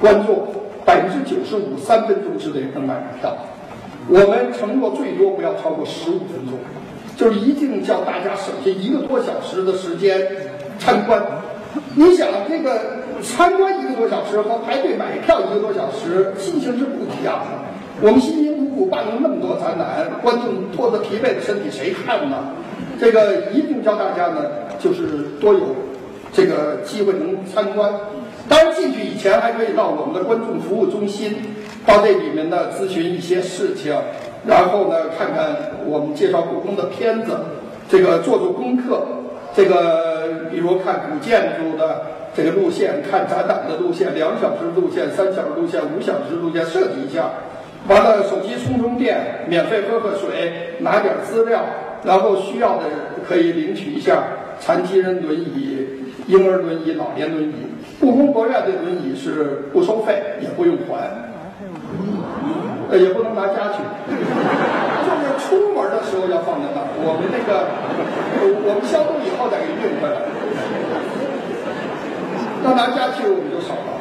[0.00, 0.46] 观众
[0.84, 3.36] 百分之九十五三分钟之内能买上票。
[4.08, 6.58] 我们承诺最多不要超过十五分钟，
[7.18, 10.24] 就是一定叫大家省下一个多小时的时间
[10.78, 11.20] 参观。
[11.96, 12.80] 你想这个
[13.20, 17.58] 参观一个多小时和排队买票一个多小时，心情是不一样的。
[18.00, 22.54] 我们辛辛苦苦办了那么多展览，观众拖着疲惫的身体谁看呢？
[23.00, 24.44] 这个一定教大家呢，
[24.78, 25.02] 就是
[25.40, 25.74] 多有
[26.32, 27.92] 这个机会能参观。
[28.48, 31.34] 当然进去以前还可以到我们的观众服务中心，
[31.84, 33.92] 到这里面呢咨询一些事情，
[34.46, 37.32] 然后呢看看我们介绍故宫的片子，
[37.88, 39.06] 这个做做功课。
[39.54, 42.02] 这个比如看古建筑的，
[42.34, 47.30] 这个路线，看展览的路线，两小时路线、三小时路线、五小时路线设计一下。
[47.88, 51.60] 完了，手机充充电，免费喝喝水，拿点资料，
[52.04, 52.84] 然后需要的
[53.26, 54.24] 可以领取一下
[54.60, 55.86] 残疾人轮椅、
[56.26, 57.54] 婴儿轮椅、老年轮椅。
[57.98, 61.10] 故宫博物院的轮椅是不收费，也不用还，
[62.96, 66.80] 也不能拿家去，就是出门的时候要放在那。
[67.04, 67.68] 我们那个，
[68.64, 70.16] 我们消毒以后再给运回来。
[72.62, 74.00] 那拿家去我们就少了。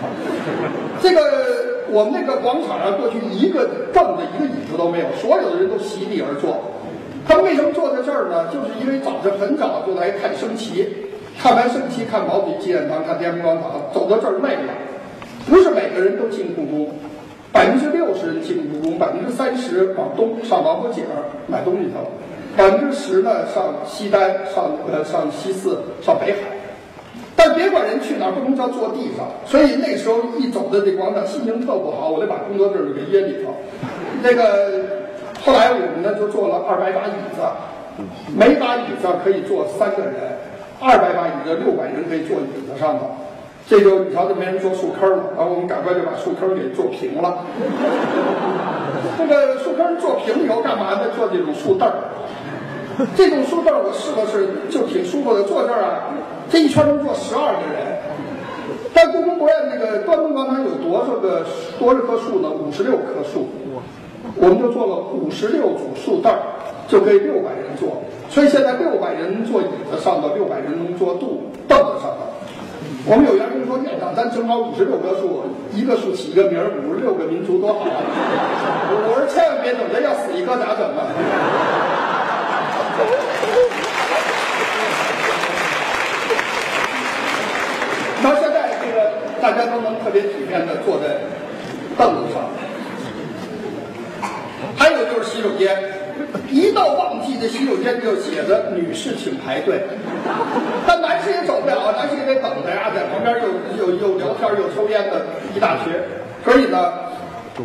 [1.01, 1.75] 这个。
[1.89, 6.59] 我们那个广场上过去一个凳子、一个椅子都没有，所有的人都席地而坐。
[7.25, 8.51] 他们为什么坐在这儿呢？
[8.51, 10.85] 就是因为早晨很早就来看升旗，
[11.41, 14.75] 看完升旗看毛主席纪念堂、看天安门广场，走到这儿累了。
[15.49, 16.91] 不是每个人都进故宫，
[17.57, 21.03] 百分之六十人进故宫，百分之三十往东上王府井
[21.47, 22.05] 买东西去了，
[22.55, 26.37] 百分之十呢上西单、上呃上西四、上北海。
[27.35, 29.25] 但别管人去哪儿，不能叫坐地上。
[29.47, 33.55] 所以那时候一走的这广场，心情特不好，我得把工作证给掖里头。
[34.21, 34.83] 那个
[35.43, 37.41] 后来我们呢就坐了二百把椅子，
[38.37, 40.13] 每把椅子可以坐三个人，
[40.79, 43.09] 二百把椅子六百人可以坐椅子上头。
[43.69, 47.39] 这就你瞧，就没人坐树坑了，然后我们赶快就把树坑给做平了。
[49.19, 51.09] 这个树坑做平以后干嘛呢？
[51.15, 51.95] 做这种树凳儿。
[53.15, 56.15] 这种树凳我试了试，就挺舒服的，坐这儿啊。
[56.49, 57.99] 这一圈能坐十二个人，
[58.93, 61.45] 但故宫博物院那个端门广场有多少个
[61.77, 62.49] 多少棵树呢？
[62.49, 63.49] 五十六棵树，
[64.37, 66.33] 我们就做了五十六组树凳，
[66.87, 68.01] 就可以六百人坐。
[68.29, 72.16] 所以现在六百人坐椅子上头，六百人能坐肚凳子上。
[73.09, 78.03] 我们有员工说：“院长，咱正好五十六棵树，一个树起一个名儿，五十六个民族多好啊！”
[78.91, 81.07] 我说：“千万别等着要死一棵咋整啊？”
[88.21, 91.23] 到现在，这个大家都能特别体面的坐在
[91.97, 92.43] 凳子上。
[94.75, 95.96] 还有就是洗手间，
[96.49, 99.81] 一到旺季，这洗手间就写着“女士请排队”，
[100.87, 105.93] 但男士也走不了啊，男士也得等着呀，在旁边又又又聊天又抽烟的一大群。
[106.43, 106.93] 所以呢，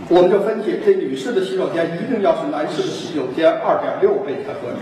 [0.08, 4.78] 我们就分析，这女士的洗手间一定要是男士的洗手间二点六倍才合理。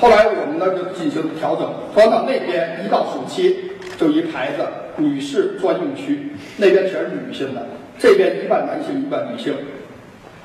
[0.00, 4.62] 后来我们呢就进行了调整，广场那边一到暑期就一牌子。
[4.96, 7.64] 女士专用区那边全是女性的，
[7.98, 9.54] 这边一半男性一半女性，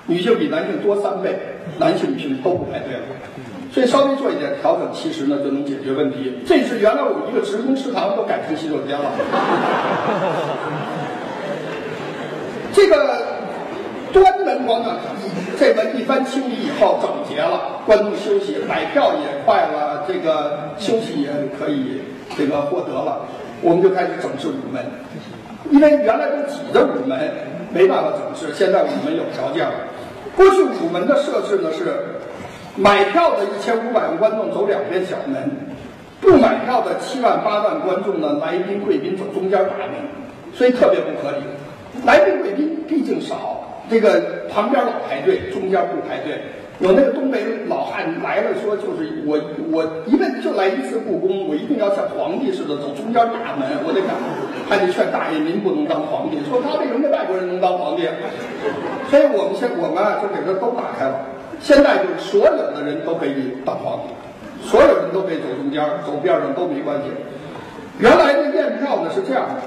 [0.07, 1.35] 女性比男性多三倍，
[1.79, 3.01] 男性女性都不排队了，
[3.73, 6.39] 所以稍微做一点调整，其实呢就能解决问题。
[6.45, 9.11] 这是原来我们一个职工食堂都改成洗手间了。
[12.71, 13.21] 这个
[14.13, 14.97] 端门广场
[15.57, 22.01] 这门一番清理以后整洁了，观众休息，买票也快了，这个休息也可以
[22.37, 23.25] 这个获得了。
[23.61, 24.85] 我们就开始整治午门，
[25.71, 27.17] 因为原来都挤着午门，
[27.73, 28.53] 没办法整治。
[28.53, 29.73] 现在午门有条件了。
[30.35, 31.85] 过去午门的设置呢是，
[32.75, 35.49] 买票的一千五百万观众走两边小门，
[36.19, 39.95] 不买票的七万八万观众呢，来宾贵宾走中间大门，
[40.53, 41.37] 所以特别不合理。
[42.05, 46.41] 来宾贵宾毕竟少，这个旁边老排队，中间不排队。
[46.79, 49.39] 有那个东北老汉来了，说就是我
[49.71, 54.11] 我一辈子就来一次故宫，我一定要像皇帝似的走中间大门，我得赶，
[54.67, 58.03] 还得劝大爷您不能当皇帝，说他为什么外国人能当皇帝？
[59.09, 64.11] 所以我们现我们啊就给他都打开了，现在就是所有的人都可以当皇帝，
[64.67, 67.07] 所有人都可以走中间，走边上都没关系。
[67.99, 69.63] 原来的验票呢是这样的，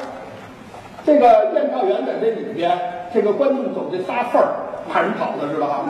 [1.08, 2.70] 这个验票员在这里边，
[3.14, 4.48] 这个观众走这仨缝儿。
[4.92, 5.84] 怕人跑了知道吧？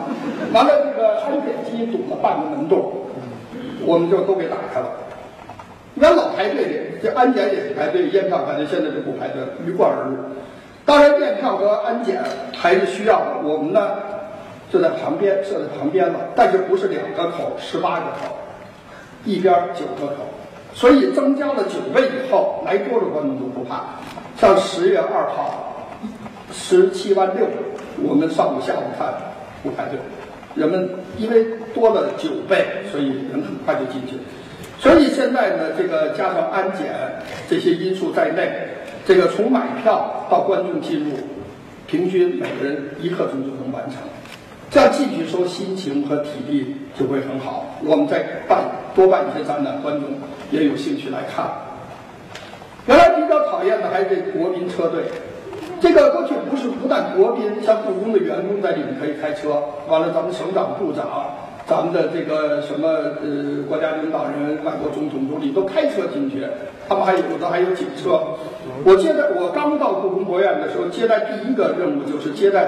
[0.53, 2.91] 完了，这个安检机堵了半个门洞，
[3.85, 4.87] 我们就都给打开了。
[5.95, 10.17] 原老排队的，这安检也是排队，验票排队，现在就不排队，鱼贯而入。
[10.85, 12.21] 当然，验票和安检
[12.57, 13.91] 还是需要的，我们呢
[14.69, 18.35] 就在旁边设在旁边了，但是不是两个口，十八个口，
[19.23, 20.23] 一边九个口，
[20.73, 23.99] 所以增加了九倍以后，来多少观众都不怕。
[24.39, 25.89] 像十月二号，
[26.51, 27.45] 十七万六。
[28.01, 29.13] 我们上午、下午看
[29.61, 29.99] 不排队，
[30.55, 34.15] 人们因为多了九倍，所以人很快就进去。
[34.79, 36.87] 所以现在呢，这个加上安检
[37.49, 38.69] 这些因素在内，
[39.05, 41.17] 这个从买票到观众进入，
[41.85, 43.97] 平均每个人一刻钟就能完成。
[44.71, 47.75] 这样进去时候心情和体力就会很好。
[47.83, 48.63] 我们再办
[48.95, 50.11] 多办一些展览，观众
[50.51, 51.45] 也有兴趣来看。
[52.89, 55.03] 原来比较讨厌的还是这国民车队。
[55.79, 61.05] 这个过去不是不但国宾，像故宫的员工在里面可以开车，完了咱们省长、部长，
[61.67, 66.43] 咱们的这个什么呃国家领导人、外国总统、总理都开车进去，
[66.89, 68.19] 他们还有的还有警车。
[68.83, 72.67] 我接待我刚到故宫博物院的时候，接待第一个任务就是接待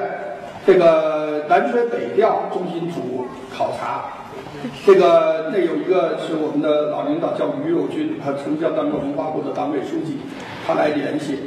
[0.68, 4.21] 这个南水北调中心组考察。
[4.86, 10.18] 这个那有一个是我们的老领导叫于友军，他曾经当过文化部的党委书记，
[10.66, 11.40] 他来联系。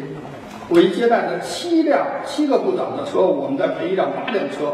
[0.68, 4.72] 我一接待了七辆七个部长的车，我们再陪一辆八辆车，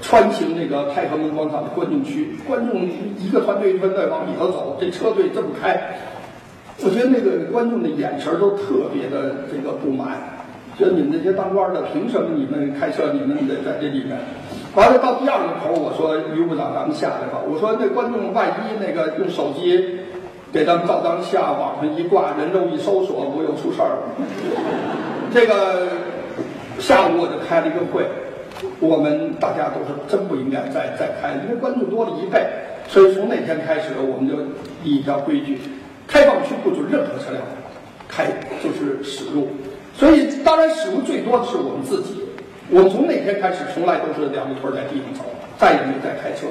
[0.00, 5.98] 穿行那个太和门广场的观众区，观众一个团队一个团队往里头走，这车队这么开，
[6.84, 10.46] 我觉得那个观众的眼神都特别的这个不满，
[10.78, 14.16] 觉得你们这些当官的凭什么你们开车你们得在这里面？
[14.74, 20.00] 完了到第二个口，我说于部长咱们下来吧，我说那观众万一那个用手机
[20.52, 24.02] 给他们照张相，网上一挂，人肉一搜索，不又出事儿了？
[25.32, 25.86] 这个
[26.80, 28.04] 下午我就开了一个会，
[28.80, 32.44] 我们大家都是真不应该再再开，因为观众多了一倍，
[32.88, 34.36] 所以从那天开始我们就
[34.82, 35.60] 立一条规矩：
[36.08, 37.40] 开放区不准任何车辆
[38.08, 38.26] 开，
[38.60, 39.46] 就是驶入。
[39.96, 42.23] 所以当然驶入最多的是我们自己。
[42.74, 45.22] 我从那天开始，从来都是两个腿在地上走，
[45.56, 46.48] 再也没有再开车。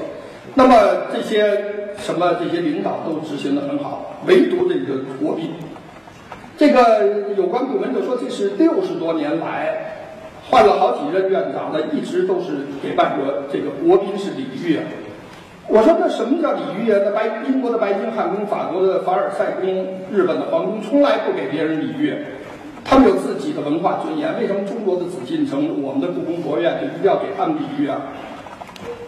[0.55, 5.51] 那么这些什么这些领导都执行的很好，唯独这个国宾。
[6.57, 9.95] 这个有关部门就说，这是六十多年来
[10.49, 14.83] 换了好几任院长了，一直都是给办国这个国宾是礼遇啊。
[15.67, 16.99] 我说那什么叫礼遇啊？
[17.03, 22.15] 那白英国的白金汉宫、法国的凡尔赛宫、日本的皇宫从来不给别人礼遇，
[22.83, 24.37] 他们有自己的文化尊严。
[24.39, 27.97] 为什么中国的紫禁城、我们的故宫博物院就一定要给他们礼遇啊？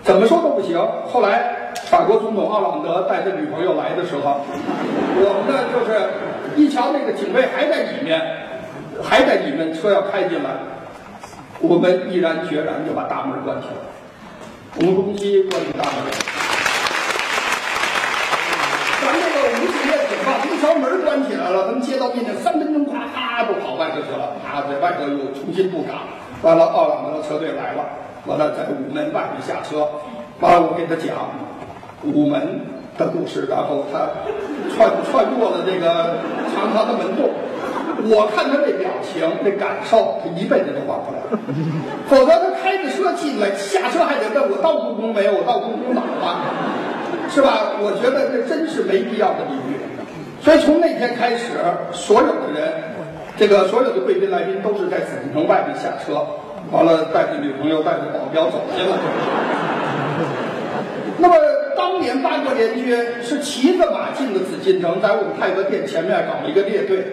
[0.04, 0.78] 怎么说都不行。
[1.08, 4.42] 后来法国总统奥朗德带着女朋友来的时候，
[5.18, 6.10] 我们呢就是。
[6.56, 8.22] 一瞧那个警卫还在里面，
[9.04, 10.52] 还在里面，车要开进来，
[11.60, 13.74] 我们毅然决然就把大门关起来，
[14.80, 15.94] 红公鸡关起大门。
[19.02, 20.16] 咱这个无线电
[20.66, 25.96] 警报，一瞧门关起来了，咱们接到命令，三分钟啪啪就跑外头去了，啊在外头又重新布岗。
[26.42, 27.84] 完了，奥朗德的车队来了，
[28.26, 29.88] 完了在午门外面下车，
[30.40, 31.16] 完了我给他讲
[32.04, 32.74] 午门。
[32.98, 34.08] 的故事，然后他
[34.74, 36.16] 穿穿过了这个
[36.56, 37.28] 长长的门洞，
[38.08, 41.20] 我看他那表情、那感受，他一辈子都忘不了。
[42.08, 45.34] 否则他开着车进来，下车还得问我到故宫没有？
[45.34, 46.40] 我到故宫哪儿了？
[47.28, 47.76] 是吧？
[47.84, 49.76] 我觉得这真是没必要的礼遇。
[50.46, 51.54] 所以从那天开始，
[51.92, 52.72] 所有的人，
[53.36, 56.22] 这个所有的贵宾来宾都是在紫禁城外面下车，
[56.72, 58.96] 完了带着女朋友、带着保镖走进来。
[61.18, 61.36] 那么。
[61.78, 67.06] 当年八国联军是骑着马进的紫禁城，在我们太和殿前面搞了一个列队。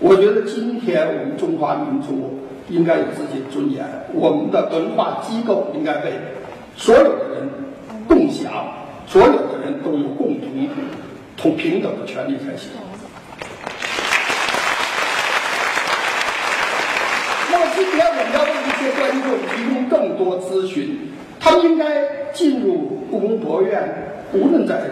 [0.00, 3.84] 我觉得今天我们中华民族应该有自己的尊严，
[4.14, 6.12] 我们的文化机构应该被
[6.76, 7.48] 所有的人
[8.08, 8.50] 共享，
[9.06, 10.68] 所有的人都有共同
[11.38, 12.70] 同平等的权利才行。
[17.50, 24.04] 那么今天我们要为一些观众提供更多咨询，他们应该进入故宫博物院。
[24.34, 24.82] 无论在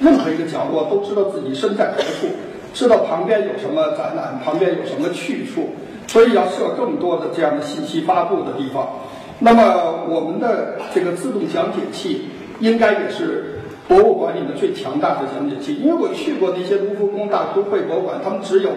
[0.00, 2.26] 任何一个角落，都知道自己身在何处，
[2.74, 5.70] 知道旁边有什么展览，旁边有什么去处，
[6.08, 8.98] 所以要设更多的这样的信息发布的地方。
[9.38, 12.28] 那么，我们的这个自动讲解器
[12.60, 13.61] 应该也是
[13.92, 15.74] 博物馆里面最强大的讲解器。
[15.76, 18.70] 因为我去过那些卢浮宫、大都会博物馆，他们只有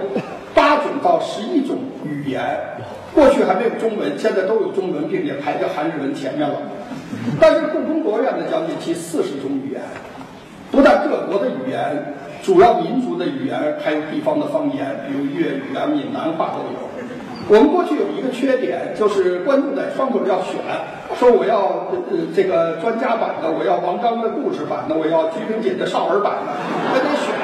[0.53, 2.43] 八种到十一种语言，
[3.13, 6.55] 过去还没有中文，现在都有中文，并且排在韩日文前面了。
[7.39, 9.82] 但是故宫博物院的讲解器四十种语言。
[10.70, 12.13] 不但各国的语言、
[12.43, 16.94] 主要民族的语言，还有地方的方言，比如粤语啊、闽南话都有。
[17.47, 20.57] 我们过去有一个缺点，就是观众在窗口要选，
[21.13, 26.49] 说我要呃这个专家版的，我要王刚的故事版的，我要鞠萍姐的少儿版的，
[26.89, 27.37] 还得选。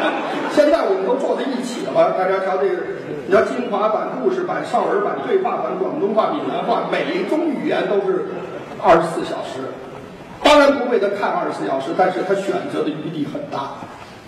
[0.50, 2.98] 现在我们都坐在一起了，大家瞧这个，
[3.28, 8.26] 你要精华版、故事版、少儿版、对话版、广东话、闽南话，每一种语言都是
[8.82, 9.70] 二十四小时。
[10.42, 13.78] 当然不为他看二十四小时，但是他选择的余地很大，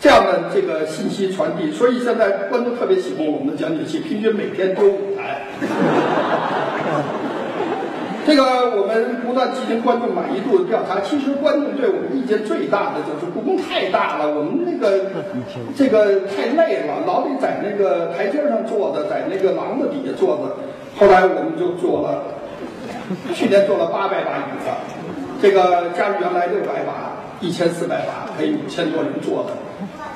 [0.03, 5.43] 这样的这个信息传递，所以现在观众特别喜欢我们的讲解器，平均每天丢五台。
[8.27, 15.05] 这个我们不断进行观众满意度的调查，其实观众对我们意见最大的就是故宫太大了，我们那个
[15.73, 20.57] 这个太累了，老得在那个台阶上坐着，在那个廊子底下坐着。
[20.99, 22.25] 后来我们就做了，
[23.33, 24.67] 去年做了八百把椅子。
[25.41, 29.51] 这个加入原来六百把，一千四百把，可以五千多人坐的。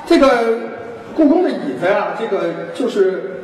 [0.08, 0.58] 这个
[1.14, 3.42] 故宫的椅子呀，这个就是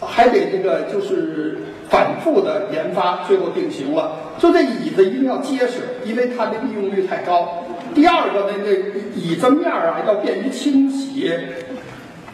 [0.00, 4.12] 还得这个就是反复的研发，最后定型了。
[4.38, 7.64] 就这椅子一定要结实，因为它的利用率太高。
[7.94, 11.32] 第二个呢，这椅子面啊要便于清洗，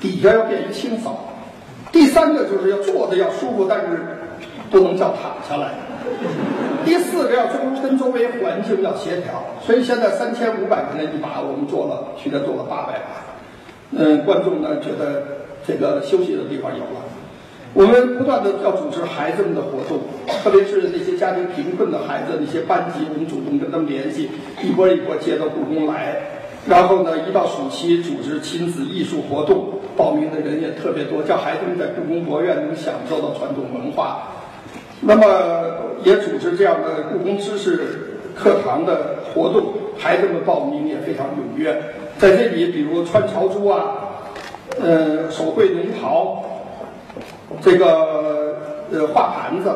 [0.00, 1.30] 底下要便于清扫。
[1.92, 4.00] 第三个就是要坐着要舒服，但是
[4.70, 5.74] 不能叫躺下来。
[6.85, 13.24] 第四个要周跟周围环境要协调，所以现在三千五百块钱一把，我们做了，去年做了八百把。
[13.97, 15.22] 嗯，观众呢觉得
[15.66, 17.03] 这个休息的地方有了。
[17.74, 19.99] 我们不断的要组织孩子们的活动，
[20.43, 24.30] 特别是那些家庭贫困的孩子，那些班级，我们主动跟他们联系，
[24.62, 26.16] 一波一波接到故宫来。
[26.66, 34.28] 然后呢，一到暑期组织亲子艺术活动，报名的人也特别多，叫孩子们在故宫博物院能享受到传统文化。
[35.07, 35.24] 那么
[36.02, 37.78] 也组织这样的故宫知识
[38.34, 41.76] 课堂的活动，孩子们报名也非常踊跃。
[42.18, 43.84] 在这里，比如穿朝珠啊，
[44.80, 46.42] 呃，手绘龙袍，
[47.61, 48.57] 这个
[48.90, 49.70] 呃画盘子，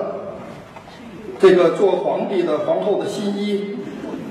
[1.38, 3.76] 这个做皇帝的皇后的新衣，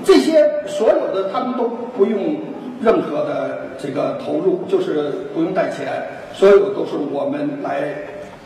[0.04, 2.38] 这些所有的他们都不用
[2.82, 5.86] 任何的这个投入，就是不用带钱，
[6.34, 7.94] 所有都是我们来，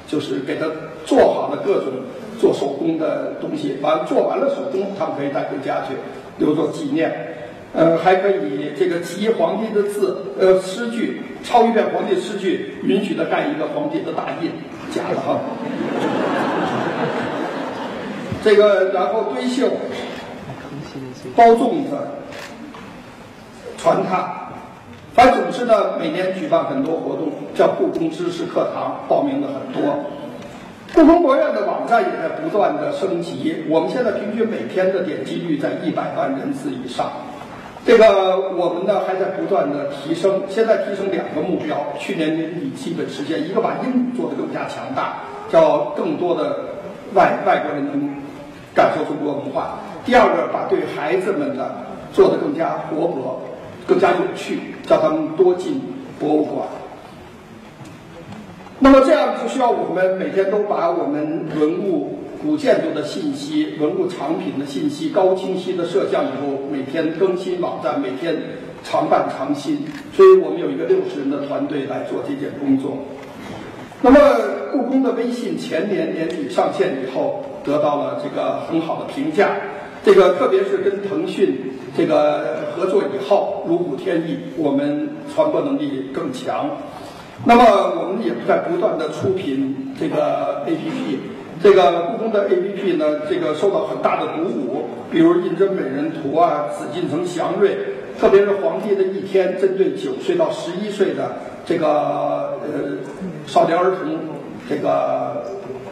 [0.07, 0.67] 就是给他
[1.07, 1.93] 做好的各种。
[2.43, 5.95] 做手工的东西，完做完了手工，他们可以带回家去
[6.39, 7.37] 留作纪念。
[7.73, 14.51] 呃，还可以这个集皇帝的字，呃，诗句，抄一遍皇帝诗句，允许他盖一个皇帝的大印，
[14.91, 15.39] 假的哈。
[18.43, 19.69] 这个然后堆绣、
[21.37, 21.97] 包粽子、
[23.79, 24.51] 传他，
[25.15, 29.95] 反正总之呢，每年举办很多活动，叫故宫知识课堂，报名的很多。
[30.95, 37.11] 故宫博物院的网站也在不断的升级，我们现在平均每天的点击率在一百万人次以上。
[37.87, 45.15] 这个我们呢还在不断的提升，现在提升两个目标，去年年底基本实现，一个把英语做得更加强大，
[45.51, 46.59] 叫更多的
[47.15, 48.11] 外外国人能
[48.75, 51.75] 感受中国文化；第二个把对孩子们的
[52.13, 53.41] 做得更加活泼、
[53.87, 55.81] 更加有趣，叫他们多进
[56.21, 56.69] 博物馆。
[58.85, 68.37] 那么这样就需要我们每天都把我们文物、古建筑的信息、文物藏品的信息高清晰的摄像以后，每天更新网站，每天
[68.83, 69.85] 常办常新。
[70.13, 72.99] 所以我们有一个六十人的团队来做这件工作。
[74.01, 74.19] 那么
[74.73, 79.59] 故宫的微信前年年底上线以后，得到了这个很好的评价。
[80.05, 86.69] 这个特别是跟腾讯这个合作以后，如虎添翼，我们传播能力更强。
[87.45, 87.65] 那么
[87.99, 91.19] 我们也在不断的出品这个 APP，
[91.61, 97.77] 这个故宫的 APP 呢，这个受到很大的鼓舞，比如胤禛美人图啊，紫禁城祥瑞，
[98.17, 101.33] 特别是皇帝的一天，针对九岁到十一岁的
[101.67, 102.99] 这个呃
[103.45, 104.21] 少年儿童
[104.69, 105.43] 这个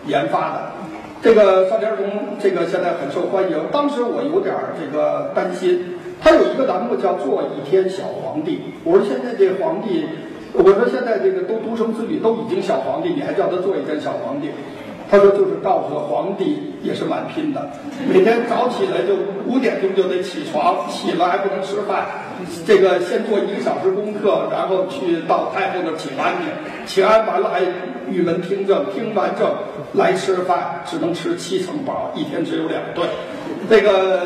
[0.07, 0.73] 研发的，
[1.21, 3.59] 这个少年儿童这个现在很受欢迎。
[3.73, 10.07] 当时我有点这个担心，他有一个栏目叫做一天小皇帝，我说现在这皇帝。
[10.53, 14.49] 我说现在这个都独生子女都已经小皇帝，你还叫他做一天小皇帝？
[15.11, 17.69] 他说就是告诉皇帝也是蛮拼的，
[18.09, 22.07] 每天早起来就五点钟就得起床，起了还不能吃饭，
[22.65, 26.45] 这个先做一个小时功课，然后去到太后那请安去，
[26.87, 27.61] 请安完了还
[28.09, 29.51] 玉门听政，听完政
[29.95, 33.09] 来吃饭，只能吃七成饱，一天只有两顿。
[33.69, 34.23] 这个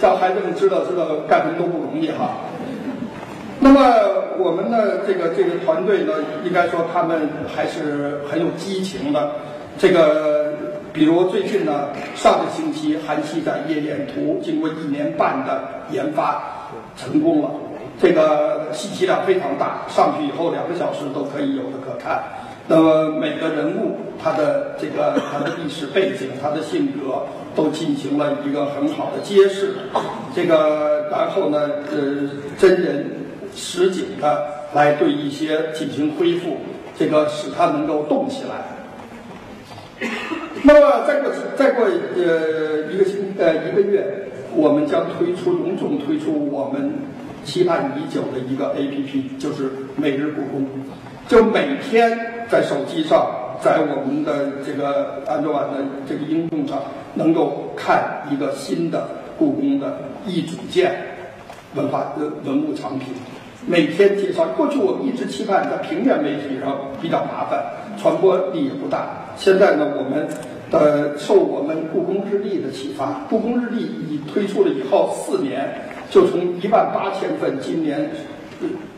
[0.00, 2.38] 叫孩子们知道知道干什么都不容易哈。
[3.64, 3.80] 那么
[4.38, 9.36] 我们的，这个这个团队呢，应该说他们还是很有激情的。
[9.78, 10.52] 这个
[10.92, 16.42] 比如最近呢，上个星期韩熙载夜宴图经过一年半的研发
[16.96, 17.50] 成功了，
[18.00, 22.20] 这个信息量非常大，上去以后两个小时都可以有的可看。
[22.66, 29.74] 那么每个人物他的这个他的历史背景、他的性格都进行了一个很好的揭示。
[30.34, 33.21] 这个然后呢，呃，真人。
[33.54, 36.58] 实景的来对一些进行恢复，
[36.98, 40.08] 这个使它能够动起来。
[40.64, 46.92] 那么再过再过呃一个星呃一个月，我们将推出隆重推出我们
[47.44, 50.66] 期盼已久的一个 APP，就是每日故宫。
[51.28, 56.82] 就每天在手机上，在我们的这个安卓版的这个应用上，
[57.14, 60.94] 能够看一个新的故宫的易组件
[61.74, 63.14] 文化的文物藏品。
[63.66, 67.62] 每天介绍，过去我们一直期盼在平面媒体上比较麻烦，
[67.96, 69.34] 传播力也不大。
[69.36, 70.26] 现在呢，我们
[70.72, 75.68] 呃受我们故宫日历的启发，故宫日历已推出了以后四年，
[76.10, 78.10] 就从一万八千份，今年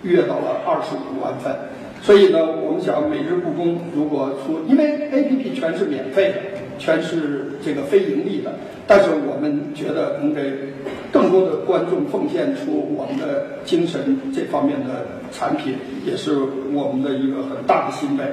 [0.02, 1.54] 跃到了二十五万份。
[2.00, 6.36] 所以呢，我们想每日故宫如果出，因为 APP 全是免费的，
[6.78, 8.54] 全是这个非盈利的，
[8.86, 10.74] 但是我们觉得能给。
[11.10, 16.36] 更多的观众奉献出我们的精神这方面的产品，也是
[16.72, 18.24] 我们的一个很大的欣慰。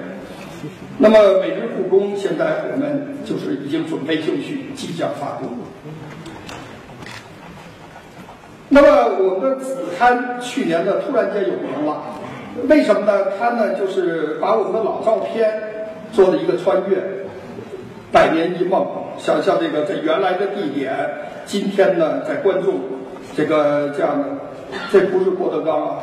[0.97, 5.45] 那么每日故宫现在我们就是已经准备就绪，即将发布。
[8.69, 12.01] 那么我们的子刊去年呢突然间有名了，
[12.67, 13.27] 为什么呢？
[13.39, 16.97] 它呢就是把我们的老照片做了一个穿越，
[18.11, 18.85] 百年一梦，
[19.17, 20.93] 想象这个在原来的地点，
[21.45, 22.73] 今天呢在观众
[23.35, 24.27] 这个这样的，
[24.91, 25.97] 这不是郭德纲啊，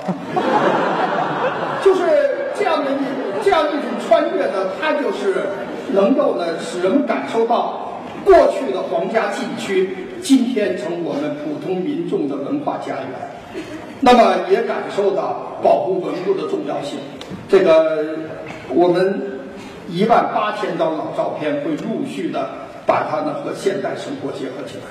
[1.84, 2.00] 就是
[2.54, 5.34] 这样的一这样一种穿越呢，它就是
[5.92, 9.96] 能够呢使人们感受到过去的皇家禁区。
[10.20, 13.62] 今天成我们普通民众的文化家园，
[14.00, 16.98] 那么也感受到保护文物的重要性。
[17.48, 18.16] 这个
[18.68, 19.37] 我们
[19.90, 22.50] 一万八千张老照片会陆续的
[22.86, 24.84] 把它呢和现代生活结合起来。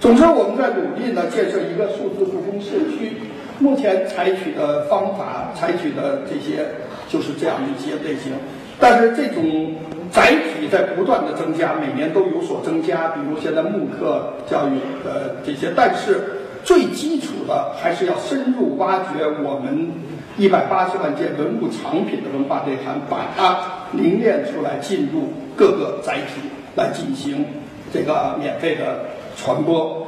[0.00, 3.18] 总之，我们在努力呢建设一个数字故宫社区。
[3.58, 6.64] 目前采取的方法，采取的这些
[7.06, 8.32] 就是这样的一些类型。
[8.78, 9.74] 但是这种
[10.10, 13.08] 载体在不断的增加，每年都有所增加。
[13.08, 19.90] 比如现在慕课教育的这些，但是最基础的还是要深入挖掘我们
[20.38, 23.58] 一百八十万件文物藏品的文化内涵，把它
[23.92, 27.44] 凝练出来，进入各个载体来进行
[27.92, 30.06] 这个免费的传播。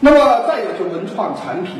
[0.00, 1.74] 那么再有就文创产品，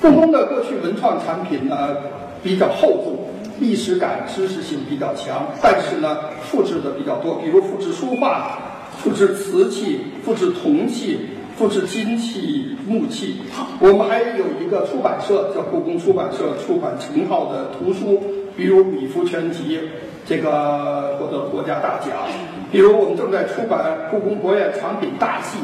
[0.00, 1.96] 故宫的过去文创产品呢
[2.42, 3.18] 比较厚重。
[3.60, 8.58] 历史感、知识性比较强，但是呢，复制的比较多，比如复制书画、
[8.98, 11.20] 复制瓷器、复制铜器、
[11.56, 13.36] 复制金器、木器。
[13.78, 18.20] 我们还有一个出版社，叫故宫出版社，出版成套的图书，
[18.56, 19.78] 比如《米芾全集》，
[20.26, 22.28] 这个获得国家大奖。
[22.70, 25.58] 比如我们正在出版《故宫博物院藏品大系》，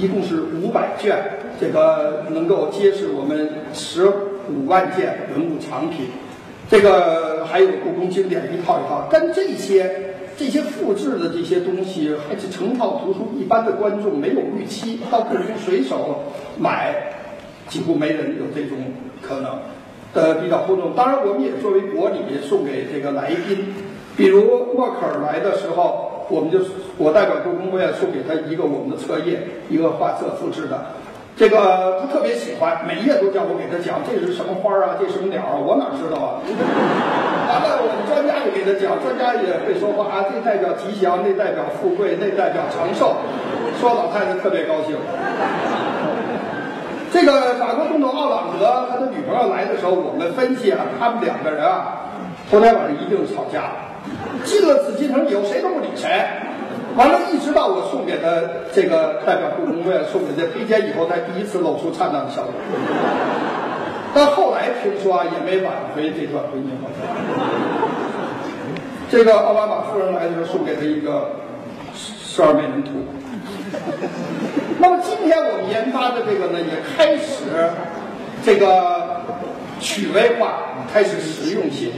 [0.00, 1.16] 一共是五百卷，
[1.60, 6.06] 这个能够揭示我们十五万件文物藏品。
[6.68, 16.24] 这个还有故宫经典一套一套，但这些这些复制的这些东西，还是成套图书，一般的观众没有预期，到故宫随手
[16.58, 17.12] 买，
[17.68, 18.78] 几乎没人有这种
[19.22, 19.60] 可能，
[20.16, 20.96] 呃，比较厚重。
[20.96, 23.74] 当然，我们也作为国礼送给这个来宾，
[24.16, 26.58] 比如默克尔来的时候，我们就
[26.96, 30.96] 我代表故宫博物院送给他一个我们的册页，一个画册复制的。
[31.36, 36.40] 这个他特别喜欢，每页都叫我给他讲这是什么花啊，这什么鸟啊，我哪知道啊？
[36.40, 43.20] 完 了，我们专家也给他讲，专家也会说话啊，这代表吉祥，那代表富贵，那代表长寿，
[43.78, 44.96] 说老太太特别高兴。
[47.12, 52.10] 这个法国总统奥朗德和他女朋友来的时候，我们分析啊，他们两个人啊，
[52.50, 53.72] 头天晚上一定吵架了，
[54.44, 56.10] 进了紫禁城以后，谁都不理谁。
[56.96, 58.28] 完了，一直到我送给他
[58.72, 62.52] 这个代表故宫院送给这披肩以后，才第一次露出灿烂的笑容。
[64.14, 66.66] 但后来听说啊，也没挽回这段婚姻。
[69.08, 71.32] 这个奥巴马夫人来的时候，送给他一个
[71.94, 72.90] 十二面人图。
[74.78, 77.44] 那么今天我们研发的这个呢，也开始
[78.44, 79.22] 这个
[79.80, 81.90] 趣味化，开始实用性，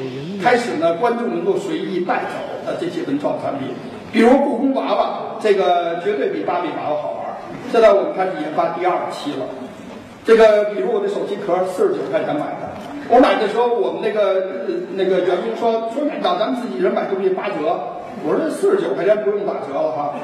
[0.42, 3.68] 开始呢观众能够随意带走的这些文创产品。
[4.12, 7.36] 比如故宫娃娃，这个绝对比芭比娃娃好玩。
[7.70, 9.46] 现在我们开始研发第二期了。
[10.24, 12.77] 这个，比如我的手机壳，四十九块钱买的。
[13.10, 14.44] 我买的时候，我们那个
[14.94, 17.54] 那个员工说说院长，咱们自己人买东西八折。
[18.22, 20.14] 我说四十九块钱不用打折了哈。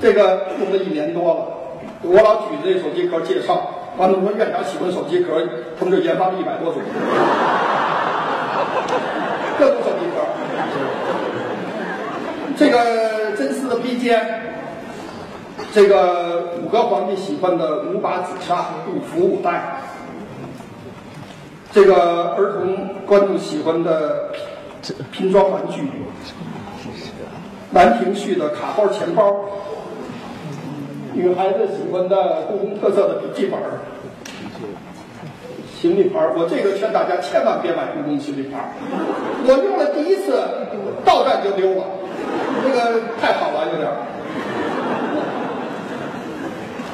[0.00, 1.46] 这个用了一年多了，
[2.02, 5.32] 我老举着这手机壳介绍，完了我说院长喜欢手机壳，
[5.78, 6.80] 他们就研发了一百多种，
[9.58, 10.22] 各种手机壳。
[12.56, 14.20] 这个真丝的披肩，
[15.72, 19.80] 这个五个皇帝喜欢的五把紫砂五福五袋，
[21.72, 24.30] 这个儿童观众喜欢的
[25.12, 25.82] 拼装玩具，
[27.72, 29.36] 兰亭序的卡包钱包，
[31.12, 33.60] 女孩子喜欢的故宫特色的笔记本
[35.78, 38.72] 行李牌我这个劝大家千万别买故宫行李牌
[39.44, 40.42] 我用了第一次，
[41.04, 41.84] 到站就丢了。
[42.64, 43.88] 这个太好了，有点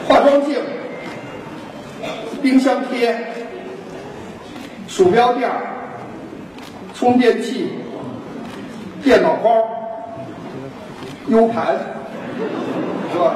[0.07, 0.61] 化妆镜、
[2.43, 3.16] 冰箱贴、
[4.95, 5.51] 鼠标垫、
[6.95, 7.72] 充电器、
[9.03, 9.51] 电脑包、
[11.26, 11.74] U 盘，
[13.12, 13.34] 是吧？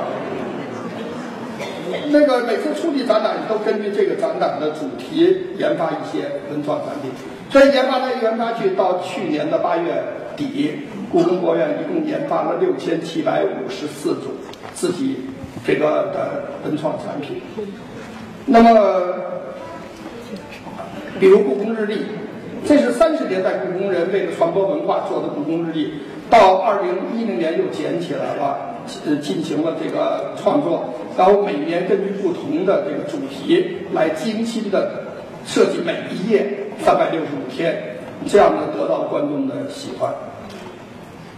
[2.10, 7.10] 那个每次出去展览，都根据这个展览的主题研发一些文创产品，
[7.50, 10.04] 所以研发来研发去，到去年的八月
[10.36, 10.84] 底。
[11.10, 14.26] 故宫博物院一共研发了六千七百五十四种
[14.74, 15.22] 自己
[15.66, 17.42] 这个的文创产品。
[18.46, 18.72] 那么，
[21.20, 21.98] 比如故宫日历，
[22.64, 25.94] 这是三十年代故宫人为了传播文化做的故宫日历，
[26.30, 35.06] 到二零一零年又捡起来了，呃，进行了这个创作，然后每年根据不同的这个主题来精心的
[35.44, 37.96] 设计每一页，三百六十五天，
[38.26, 40.12] 这样呢得到了观众的喜欢。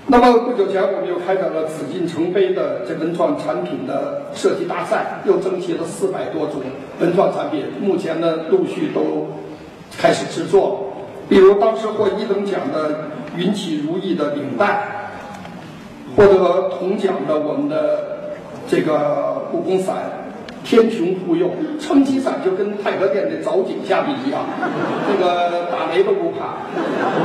[0.08, 6.60] 那么不久前，我们又开展了紫禁城杯的这文创产品的设计大赛，又征集了四百多种
[7.00, 9.28] 文创产品，目前呢陆续都
[10.01, 10.86] 开始制作。
[11.28, 15.11] 比如当时获一等奖的“云起如意”的领带，
[16.16, 18.30] 获得铜奖的我们的
[18.66, 19.96] 这个故宫伞。
[20.62, 24.42] 天穹护佑，撑起伞就跟太和殿的藻井下面一样，
[25.09, 26.59] 这个打雷都不怕。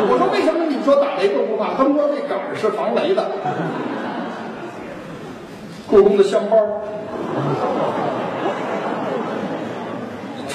[0.09, 1.73] 我说为什么你说打雷都不怕？
[1.75, 3.25] 他们说这杆是防雷的。
[5.85, 6.57] 故宫的香包，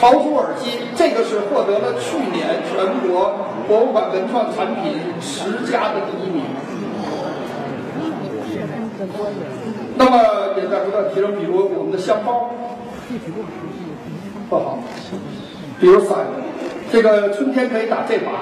[0.00, 3.34] 潮珠耳机，这个是获得了去年全国
[3.68, 6.42] 博物馆文创产品十佳的第一名。
[9.96, 12.48] 那么也在不断提升，比如我们的香包。
[14.48, 14.78] 不好，
[15.78, 16.16] 比如伞，
[16.90, 18.32] 这个春天可以打这把，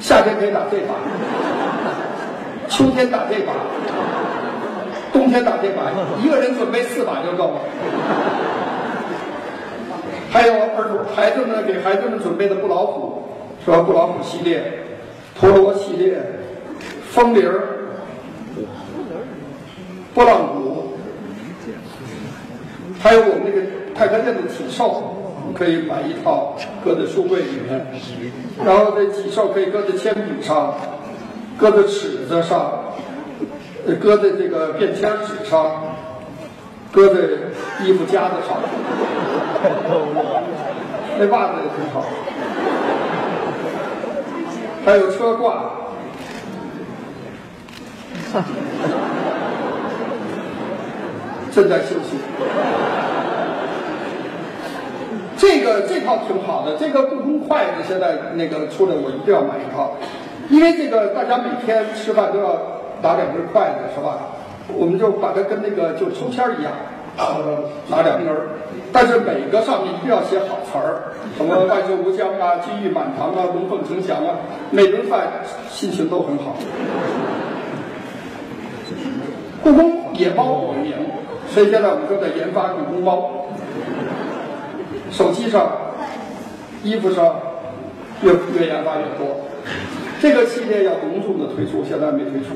[0.00, 0.96] 夏天可以打这把，
[2.68, 3.52] 秋天打这把，
[5.12, 7.60] 冬天打这把，一个人准备四把就够了。
[10.30, 13.22] 还有儿童孩子们给孩子们准备的布老虎，
[13.64, 13.78] 是吧？
[13.80, 14.84] 布老虎系列、
[15.38, 16.20] 陀螺系列、
[17.10, 17.60] 风铃儿、
[20.14, 20.98] 拨浪鼓。
[23.00, 23.62] 还有我们那个
[23.94, 25.02] 太和殿的体寿，
[25.54, 27.86] 可以买一套搁在书柜里面，
[28.64, 30.74] 然后这体寿可以搁在铅笔上，
[31.56, 32.92] 搁在尺子上，
[34.00, 35.94] 搁在这个便签纸上，
[36.90, 37.20] 搁在
[37.84, 38.58] 衣服夹子上，
[41.18, 42.04] 那袜子也挺好。
[44.84, 45.72] 还有车挂。
[51.50, 52.18] 正在休息。
[55.36, 59.94] 这个这套挺好的，这个故宫筷子现在那个出来，我一定要买一套，
[60.50, 62.54] 因为这个大家每天吃饭都要
[63.02, 64.18] 拿两根筷子，是吧？
[64.76, 66.72] 我们就把它跟那个就抽签一样，
[67.18, 68.48] 呃，拿两根儿，
[68.92, 74.36] 但是每个上面一定要写好词儿，什么万寿无疆啊，金玉满堂啊，龙凤呈祥啊，
[74.70, 75.28] 每顿饭
[75.68, 76.54] 心情都很好。
[79.62, 80.94] 故宫野猫有名。
[81.50, 83.30] 所以现在我们正在研发故宫猫，
[85.10, 85.72] 手机上、
[86.84, 87.34] 衣服上
[88.22, 89.48] 越越研发越多。
[90.20, 92.54] 这个系列要隆重的推出，现在没推出。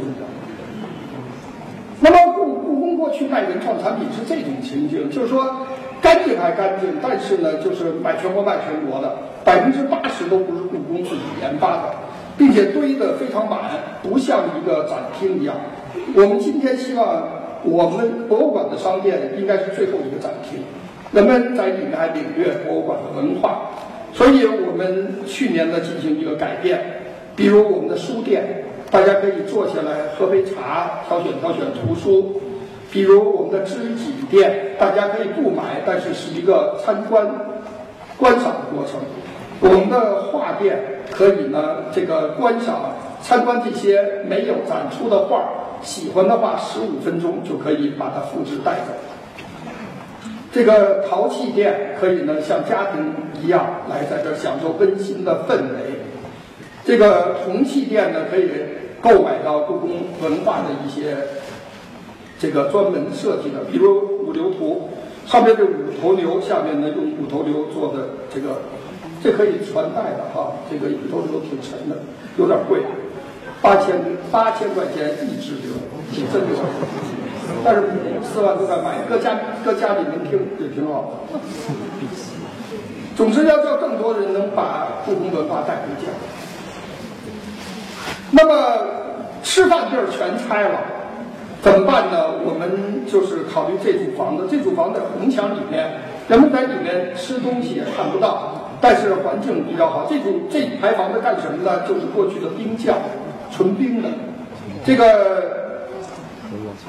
[2.02, 5.66] 那么故故宫过去卖文创产品是这种情景，就是说
[6.02, 11.94] 干净还干净，但是呢，就是卖全国卖全国的，百分之八十都不是故宫自己研发的，
[12.36, 13.70] 并且堆得非常满，
[14.02, 15.56] 不像一个展厅一样。
[16.14, 17.40] 我们今天希望。
[17.64, 20.64] 我们博物馆的商店应该是最后一个展厅，
[21.12, 23.70] 人们在里面还领略博物馆的文化，
[24.12, 26.80] 所以我们去年呢进行一个改变，
[27.36, 32.42] 比如我们的书店，大家可以坐下来喝杯茶，挑选挑选图书；
[32.92, 37.26] 比如我们的知己店，大家可以不买，但是是一个参观、
[38.18, 39.00] 观赏的过程；
[39.60, 40.78] 我们的画店
[41.10, 45.42] 可以呢这个观赏、参观这些没有展出的画。
[45.80, 48.92] 喜欢的话，十五分钟就可以把它复制带走。
[50.52, 56.02] 这个陶器店可以呢，像家庭一样来在这享受温馨的氛围。
[56.84, 58.50] 这个铜器店呢，可以
[59.02, 59.90] 购买到故宫
[60.22, 61.16] 文化的一些
[62.38, 64.88] 这个专门设计的，比如五牛图，
[65.26, 68.62] 上面这五头牛，下面呢用五头牛做的这个，
[69.22, 70.52] 这可以传代的哈。
[70.70, 71.96] 这个五头牛挺沉的，
[72.38, 72.80] 有点贵。
[73.60, 74.00] 八千
[74.30, 75.74] 八千块钱一只牛，
[76.12, 76.56] 挺真牛，
[77.64, 77.82] 但是
[78.22, 81.38] 四万多块买，搁家搁家里能听也挺好的。
[83.16, 86.10] 总之要叫更多人能把故宫文化带回家。
[88.32, 88.54] 那么
[89.42, 90.80] 吃饭地儿全拆了，
[91.62, 92.40] 怎么办呢？
[92.44, 100.06] 我们就是考虑这组房子，这组房在红墙里面，人们在里面吃东西也看不到，但是环境比较好。
[100.08, 101.82] 这组这排房子干什么呢？
[101.86, 102.94] 就是过去的冰窖。
[103.54, 104.08] 纯冰的，
[104.82, 105.88] 这个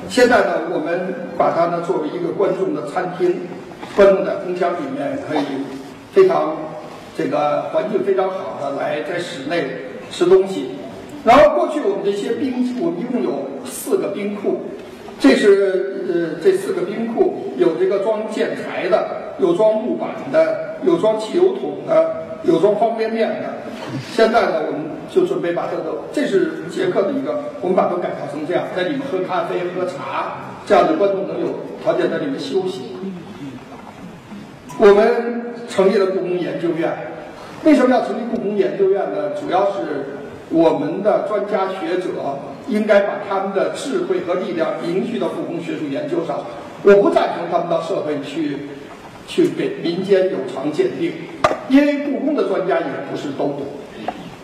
[0.08, 3.42] 现在呢，我们把它呢作为一个观众的餐厅，
[3.98, 5.44] 观众在红墙里面可以
[6.14, 6.56] 非常
[7.18, 9.66] 这个环境非常好的来在室内
[10.10, 10.78] 吃东西。
[11.24, 14.62] 然后过去我们这些冰，我们一共有四个冰库，
[15.20, 23.54] 这是呃这四个冰库有这个装建材的，有装木板的，有装汽油桶的，有装方便面的。
[24.12, 32.98] 现在呢，我们就准备把这个，这是捷克的一个，我们把它改造成这样，在里面喝咖啡、喝茶，这样的观众能有条件在里面休息。
[34.80, 36.92] 我们成立了故宫研究院，
[37.64, 39.30] 为什么要成立故宫研究院呢？
[39.40, 40.23] 主要是
[40.54, 42.38] 我们的专家学者
[42.68, 46.46] 应该把他们的智慧和力量凝聚到故宫学术研究上。
[46.84, 48.70] 我不赞成他们到社会去，
[49.28, 51.12] 去给民间有偿鉴定，
[51.70, 53.62] 因为故宫的专家也不是都懂。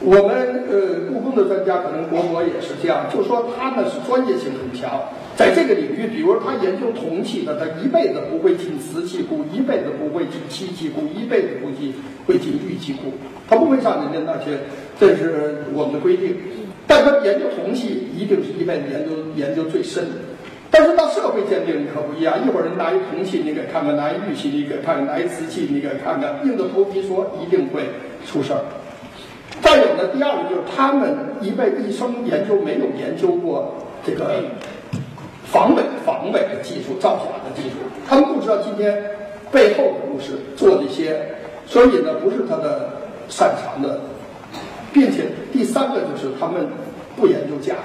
[0.01, 5.01] 我们呃，故宫的专家可能国博也是这样，就说他呢是专业性很强，
[5.35, 11.93] 在这个领域，比如他研究铜器的，他一辈子不会进瓷器库，一辈子不会进漆器库，一辈子不进
[12.25, 13.11] 会进玉器库，
[13.49, 14.59] 他不会上人家那些，
[14.97, 16.33] 这是我们的规定。
[16.87, 20.11] 但他研究铜器，一定是一辈子研究研究最深的。
[20.71, 26.39] 但是到社会鉴定可不一样，一会儿人拿一铜器，你给看看；拿一玉器，你给看看；拿一瓷器，你给看看。
[26.45, 27.81] 硬着头皮说，一定会
[28.25, 28.63] 出事儿。
[29.61, 34.31] 再有呢，第二个就是他们一辈一生研究没有研究过这个
[35.45, 37.75] 防伪、防伪的技术、造假的技术，
[38.07, 39.03] 他们不知道今天
[39.51, 41.19] 背后的故事做这些，
[41.67, 42.89] 所以呢，不是他的
[43.27, 43.99] 擅长的，
[44.93, 46.67] 并且第三个就是他们
[47.15, 47.75] 不研究价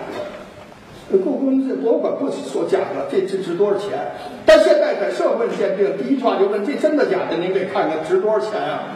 [1.10, 3.90] 格，故宫这博物馆不说价格，这这值多少钱？
[4.46, 7.36] 但现在在社会鉴定，第一句话就问这真的假的？
[7.38, 8.94] 您给看看值多少钱啊？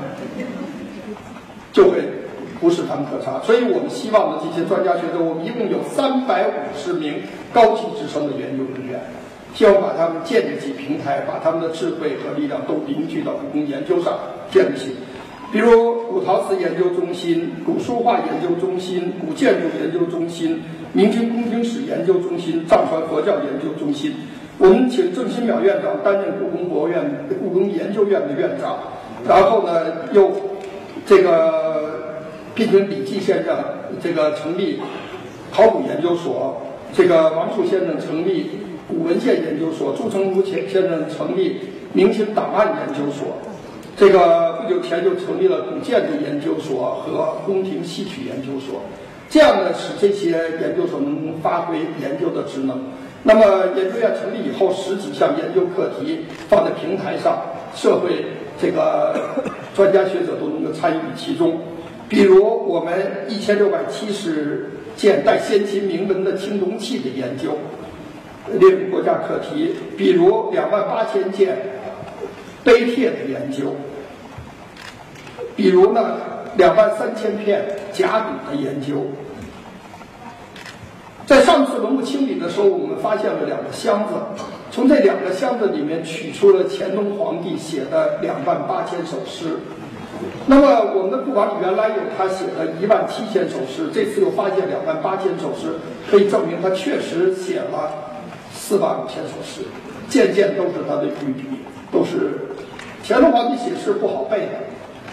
[1.73, 2.18] 就会。
[2.61, 9.01] 不是他们可查，所以我们希望的这些专家学者，我们一共有三百五十名高级职称的研究人员，
[9.55, 14.19] 希望把他们建立起平台，把他们的智慧和力量都凝聚到故宫研究上
[14.51, 14.97] 建立起。
[15.53, 20.61] 比如古陶瓷研究中心、古书画研究中心、古建筑研究中心、
[20.93, 24.15] 明清宫廷史研究中心、藏传佛教研究中心。
[24.59, 28.79] 我们请郑新淼院长担任故宫博物院、故宫研究院的院长，
[29.29, 30.33] 然后呢，又
[31.07, 31.68] 这个。
[32.59, 33.57] 聘请李济先生
[34.03, 34.81] 这个成立
[35.53, 36.61] 考古研究所，
[36.93, 38.51] 这个王树先生成立
[38.89, 41.61] 古文献研究所，朱成儒先先生成立
[41.93, 43.39] 明清档案研究所，
[43.97, 48.83] 这个不久前就成立了古建筑研究所和宫廷戏曲研究所，
[49.31, 50.31] 这样呢使这些
[50.61, 52.87] 研究所能发挥研究的职能。
[53.23, 57.39] 那么研究院成立以后，十几项研究课题放在平台上，
[57.73, 58.27] 社会
[58.61, 59.15] 这个
[59.77, 61.61] 专家学者都能够参与其中。
[62.09, 67.59] 比如我们一千六百七十件带先秦铭文的青铜器的研究
[68.59, 71.59] 列入国家课题；比如两万八千件
[72.65, 73.75] 碑帖的研究；
[75.55, 76.17] 比如呢
[76.57, 79.07] 两万三千片甲骨的研究。
[81.27, 84.15] 在上次文物清理的时候，我们发现了两个箱子，
[84.71, 89.59] 从这两个箱子里面取出了乾隆皇帝写的两万八千首诗。
[90.47, 95.77] 那么，我们的库房里原来有他写的一万七千首诗，这次又发现两万八千首诗，
[96.11, 98.17] 可以证明他确实写了
[98.53, 99.63] 四万五千首诗，
[100.09, 101.45] 件件都是他的御笔，
[101.93, 102.49] 都是
[103.05, 104.65] 乾隆皇帝写诗不好背的，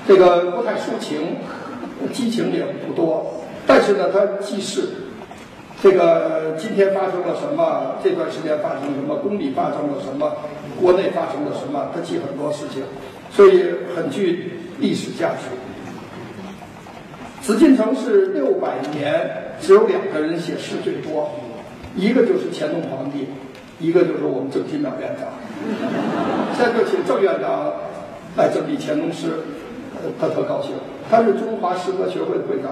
[0.08, 1.38] 这个不太抒情，
[2.14, 4.90] 激情也不多，但是呢，他记事，
[5.84, 10.32] 这个今天发生了什么，这段时间发生了什么，宫里发生了什么，
[10.80, 12.84] 国内发生了什么，他记很多事情，
[13.30, 14.62] 所以很具。
[14.80, 15.48] 历史价值。
[17.42, 21.30] 紫禁城是六百年，只有两个人写诗最多，
[21.96, 23.28] 一个就是乾隆皇帝，
[23.80, 25.30] 一个就是我们郑新淼院长。
[26.58, 27.74] 现在就请郑院长
[28.36, 29.28] 来整理乾隆诗，
[30.20, 30.72] 他特高兴。
[31.08, 32.72] 他是中华诗歌学会的会长。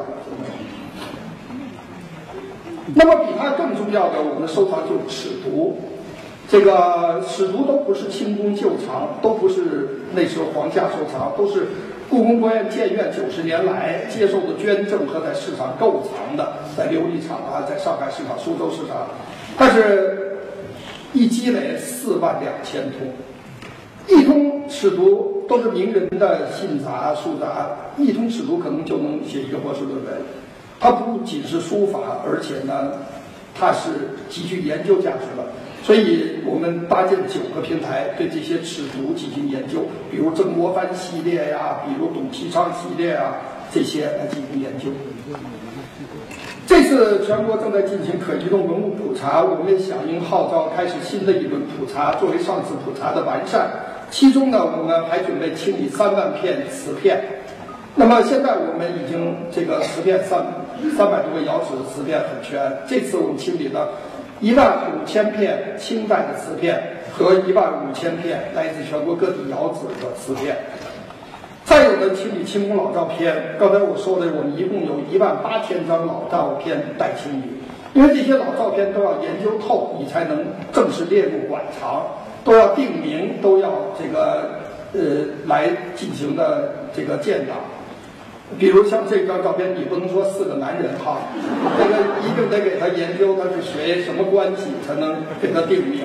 [2.95, 5.73] 那么比他更重要的，我们收藏就是尺牍。
[6.53, 11.65] 这个尺牍都不是清宫旧藏，都不是那时候皇家收藏，都是。
[12.11, 19.07] 故宫博物院建院九十年来接受的捐赠和在市场购藏的，在琉璃厂啊，在上海市场、苏州市场，
[19.57, 20.37] 但是，
[21.11, 30.13] 一积累四万两千通，一通尺牍都是名人的信札、书札，一通尺牍可能就能写一个博士论文。
[30.79, 32.91] 它不仅是书法，而且呢，
[33.55, 33.89] 它是
[34.29, 35.47] 极具研究价值的。
[35.83, 43.35] 所以我们搭建九个平台，对这些尺牍进行研究，比如曾国藩系列呀，比如董其昌系列啊，
[43.69, 44.85] 这些来进行研究。
[46.65, 53.69] 这次全国正在进行可移动文物普查，我们响应号召，开始新的一轮普查，作为上次普查的完善。
[54.09, 57.21] 其中呢，我们还准备清理三万片瓷片。
[57.95, 60.45] 那么现在我们已经这个瓷片三
[60.95, 62.71] 三百多个窑址的瓷片很全。
[62.87, 63.89] 这次我们清理了。
[64.39, 70.57] 一万五千片清代的瓷片和一万五千片来自全国各地窑址的瓷片。
[71.63, 77.45] 再有的清理清宫老照片，刚才我说的，我们一共有一万八千张老照片待清理，
[77.93, 82.03] 因为这些老照片都要研究透，你才能正式列入馆藏，
[82.43, 84.59] 都要定名，都要这个
[84.93, 85.01] 呃
[85.47, 87.55] 来进行的这个建档。
[88.59, 91.17] 比如像这张照片，你不能说四个男人哈，
[91.77, 96.01] 这个一定得给他研究他是谁，什么关系，才能给他定名。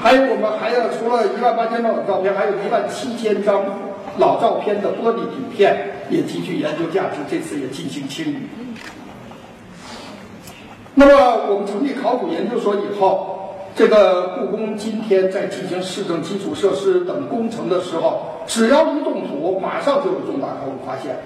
[0.00, 3.64] 还有我们还要除了一万八千张老照片，还有一万七千张
[4.18, 7.18] 老照片的玻璃底片，也极具研究价值。
[7.30, 8.36] 这次也进行清理。
[10.94, 21.16] 那么我们成立考古研究所以后，这个故宫今天在进行市政基础设施等工程的时候，只要一动土，马上就有重大考古发现，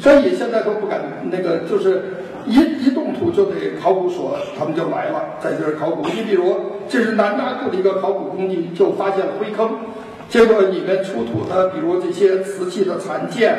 [0.00, 1.00] 所以现在都不敢
[1.30, 2.02] 那个就是。
[2.46, 6.06] 一一动土就得考古所，他们就来了，在这儿考古。
[6.06, 6.54] 你比如，
[6.86, 9.78] 这是南大库的一个考古工地，就发现了灰坑，
[10.28, 13.56] 结果里面出土的，比如这些瓷器的残件，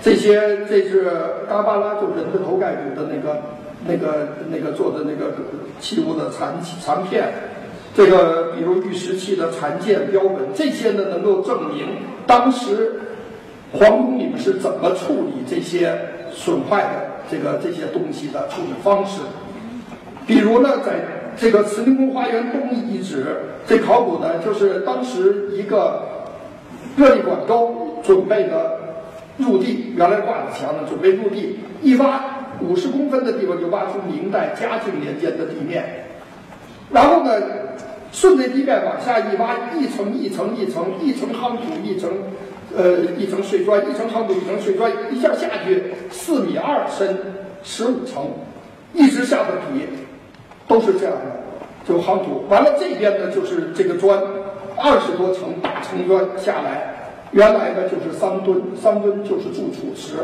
[0.00, 1.10] 这些这是
[1.48, 3.42] 嘎巴拉，就人的头盖骨的那个、
[3.88, 5.32] 那个、那个做的那个
[5.80, 7.24] 器物的残残片，
[7.98, 11.84] 这个比如玉石器的残件标本，这些呢能够证明
[12.28, 12.92] 当时
[13.72, 15.98] 皇宫里面是怎么处理这些
[16.30, 17.08] 损坏的。
[17.28, 19.20] 这个这些东西的处理方式，
[20.26, 20.94] 比如呢，在
[21.36, 23.26] 这个慈宁宫花园东遗址，
[23.66, 26.04] 这考古呢，就是当时一个
[26.96, 28.78] 热力管沟准备的
[29.36, 32.24] 入地，原来挂在墙呢，准备入地，一挖
[32.60, 36.06] 五十公分的地方就挖出明代嘉靖年间的地面，
[36.90, 37.32] 然后呢，
[38.12, 42.10] 顺着地面往下一挖，一层一层一层，一层夯土，一层。
[42.76, 47.18] 呃，一层碎砖，一层夯土，一层碎砖，一下下去四米二深，
[47.62, 48.26] 十五层，
[48.92, 49.86] 一直下到底，
[50.68, 52.44] 都是这样的，就夯土。
[52.50, 54.22] 完了这边呢，就是这个砖，
[54.76, 60.18] 二十多层大层砖下来，原来呢就是三吨，三吨就是住储池。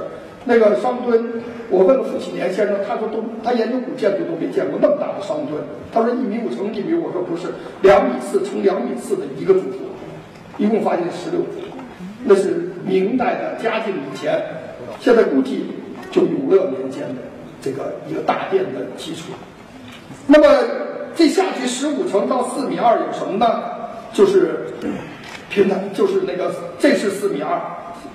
[0.47, 5.63] 那个桑墩，我问了傅启年先生，他说都他研究古建筑都没见过那么大的桑墩。
[5.93, 7.49] 他说一米五乘一米，我说不是，
[7.83, 9.79] 两米四乘两米四的一个主厨，
[10.59, 11.47] 一共发现十六个。
[12.25, 14.41] 那是明代的嘉靖以前，
[15.01, 15.67] 现在估计
[16.11, 17.23] 就永乐年间的
[17.61, 19.33] 这个一个大殿的基础。
[20.27, 20.47] 那么
[21.15, 23.63] 这下去十五层到四米二有什么呢？
[24.13, 24.67] 就是
[25.51, 27.61] 平台，就是那个这是四米二，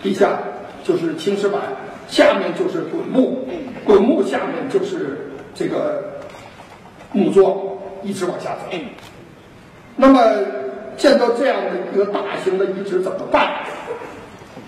[0.01, 0.39] 地下
[0.83, 1.61] 就是青石板，
[2.09, 3.47] 下面就是滚木，
[3.85, 6.03] 滚木下面就是这个
[7.11, 7.55] 木桩，
[8.03, 8.77] 一直往下走。
[9.95, 10.19] 那么
[10.97, 13.61] 见到这样的一个大型的遗址怎么办？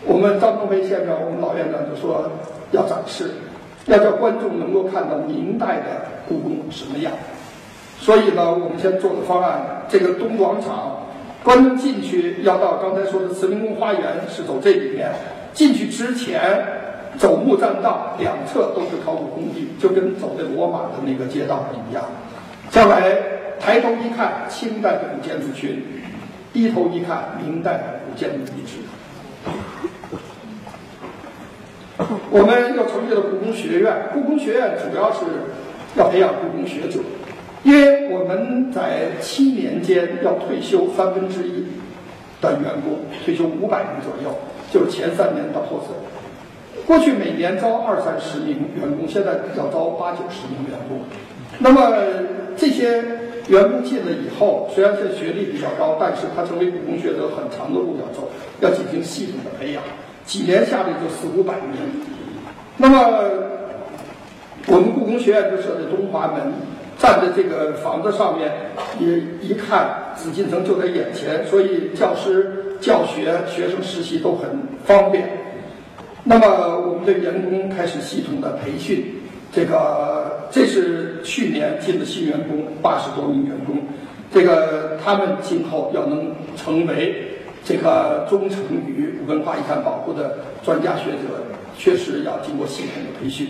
[0.06, 2.30] 我们张东飞先生，我们老院长就说
[2.72, 3.32] 要展示，
[3.86, 7.12] 要叫观众能够看到明代的故宫什么样。
[8.00, 11.06] 所以呢，我们先做的方案，这个东广场，
[11.44, 15.12] 观众进去要到刚才说的慈宁宫花园是走这里面，
[15.54, 16.40] 进去之前
[17.18, 22.04] 走木栈道，两侧都是考古工地，就跟走在罗马的那个街道一样。
[22.70, 23.18] 将来
[23.60, 25.82] 抬头一看，清代的古建筑群；
[26.54, 28.78] 低头一看，明代的古建筑遗址。
[32.32, 35.20] 我们又成立了故宫学院，故宫学院主要是
[35.96, 37.00] 要培养故宫学者，
[37.64, 41.66] 因为我们在七年间要退休三分之一
[42.42, 44.36] 的员工，退休五百人左右，
[44.72, 46.21] 就是前三年到后三年。
[46.92, 51.00] 过去每年招二三十名员工，现在要招八九十名员工。
[51.60, 51.90] 那么
[52.58, 53.02] 这些
[53.48, 58.30] 员工进了以后，虽然现在学历比较高，但是他成为故宫学者很长的路要走，
[58.60, 59.82] 要进行系统的培养。
[60.26, 61.80] 几年下来就四五百名，
[62.76, 63.00] 那么
[64.68, 66.52] 我们故宫学院就设在东华门，
[67.00, 68.52] 站在这个房子上面，
[69.00, 74.50] 一一看紫禁城就在眼前，所以教师教学、学生实习都很
[74.84, 75.40] 方便。
[76.24, 79.16] 那么我们的员工开始系统的培训，
[79.52, 83.78] 这个这是去年进的新员工，八十多名员工，
[84.32, 87.28] 这个他们今后要能成为。
[87.64, 91.46] 这个忠诚于文化遗产保护的专家学者，
[91.78, 93.50] 确实要经过系统的培训。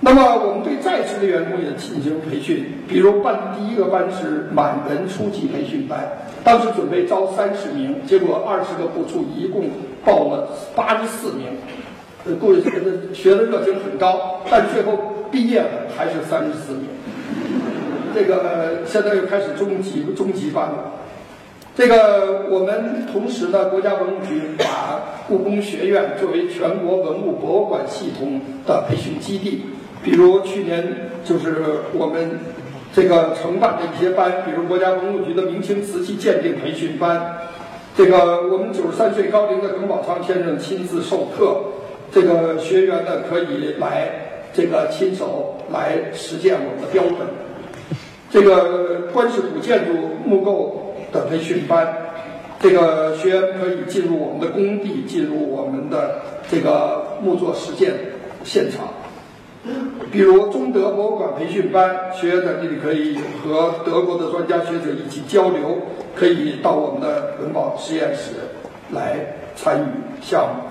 [0.00, 9.66] 那么，我们对在职的员工也进行培训，比如办第一个班是满文初级培训班，当时准备招三十名，结果二十个部处一共
[10.04, 11.46] 报了八十四名，
[12.24, 16.86] 呃，各位学的学的热情很高，但最后毕业了还是三十四名。
[18.14, 20.92] 这个现在又开始中级中级班了。
[21.74, 29.62] 这个我们同时呢，国家文物局把故宫学院作为全国文物博物馆系统的培训基地。
[30.04, 32.40] 比如去年就是我们
[32.92, 37.38] 这个承办的一些班，比如国家文物局的明清瓷器鉴定培训班，
[37.94, 41.62] 这个我们九十三岁高龄的耿宝昌先生亲自授课，
[42.10, 47.28] 这个学员呢可以来这个亲手来实践我们的标本。
[48.30, 49.92] 这个关氏古建筑
[50.24, 51.86] 木构的培训班，
[52.60, 57.92] 这个学员可以进入我们的工地，进入我们的这个木作实践
[58.42, 58.88] 现场。
[60.10, 65.78] 比如中德博物馆培训班，学员在这里可以和德国的专家学者一起交流，
[66.16, 68.32] 可以到我们的文保实验室
[68.90, 69.86] 来参与
[70.20, 70.62] 项目。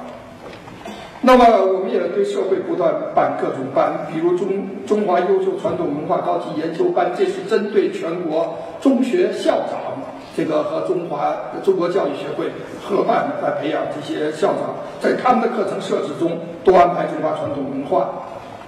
[1.21, 10.03] 那么，我们也对社会不断办各种班，比如中中华优秀传统文化高级研究班，这是针对全国中学校长，
[10.35, 11.33] 这个和中华
[11.63, 12.51] 中国教育学会
[12.83, 18.09] 合办来培养这些校长，在他们的课程设置中多安排中华传统文化。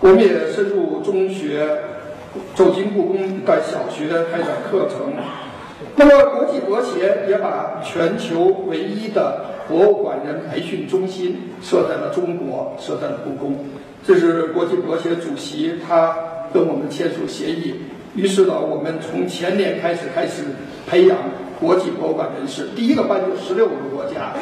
[0.03, 1.65] 我们也深入中学，
[2.53, 5.13] 走进故宫的小学开展课程。
[5.95, 13.57] 那么，国际博协也把全球唯一的博物馆人培训中心设在了中国，设在了故宫。
[14.05, 16.13] 这是国际博协主席他
[16.53, 17.75] 跟我们签署协议。
[18.13, 20.43] 于是呢，我们从前年开始开始
[20.85, 21.17] 培养
[21.61, 22.67] 国际博物馆人士。
[22.75, 24.33] 第一个班就十六个国家。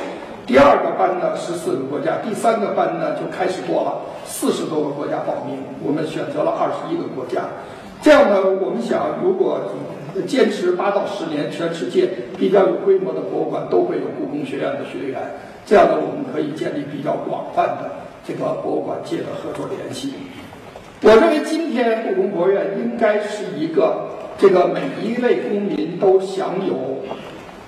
[0.52, 5.56] 第二个班呢，十四个国家；第三个班呢，就开始多了，四十多个国家报名。
[5.82, 7.48] 我们选择了二十一个国家。
[8.02, 9.62] 这样呢，我们想，如果
[10.28, 15.22] 坚持八到十年，全世界比较有规模的博物馆都会有故宫学院的学员。
[15.66, 17.90] 这样呢，我们可以建立比较广泛的
[18.28, 20.12] 这个博物馆界的合作联系。
[21.02, 26.76] 我认为，今天故宫博物院应该是一个这个每一位公民都享有。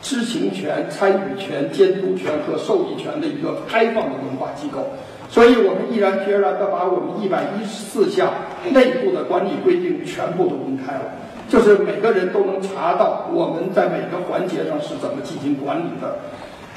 [0.03, 4.91] 知情权、参与权、监督权和受益权的一个开放的文化机构，
[5.29, 8.33] 所以我们毅然决然地把我们一百一十四项
[8.71, 11.05] 内部的管理规定全部都公开了，
[11.47, 16.19] 就是每个人都能查到我们在每个环节上是怎么进行管理的。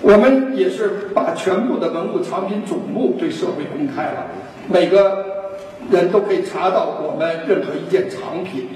[0.03, 4.27] 我们也是把全部的文物藏品总目对社会公开了，
[4.68, 5.24] 每个
[5.91, 8.68] 人都可以查到我们任何一件藏品。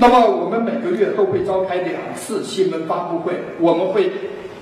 [0.00, 4.08] 那么我们每个月都会召开两次新闻发布会，我们会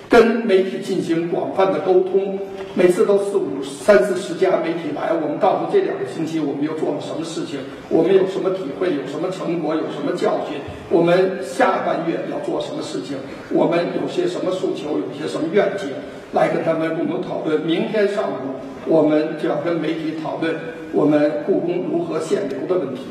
[0.09, 2.39] 跟媒体进行广泛的沟通，
[2.73, 7.61] 每次都四五三四十家媒体来，我们告诉这两个星期我们又做了什么事情，
[7.91, 10.57] 我们有什么体会，有什么成果，有什么教训，
[10.89, 13.19] 我们下半月要做什么事情，
[13.53, 15.91] 我们有些什么诉求，有些什么愿景，
[16.33, 17.61] 来跟他们共同讨论。
[17.61, 18.57] 明天上午
[18.87, 20.55] 我们就要跟媒体讨论
[20.95, 23.03] 我们故宫如何限流的问题。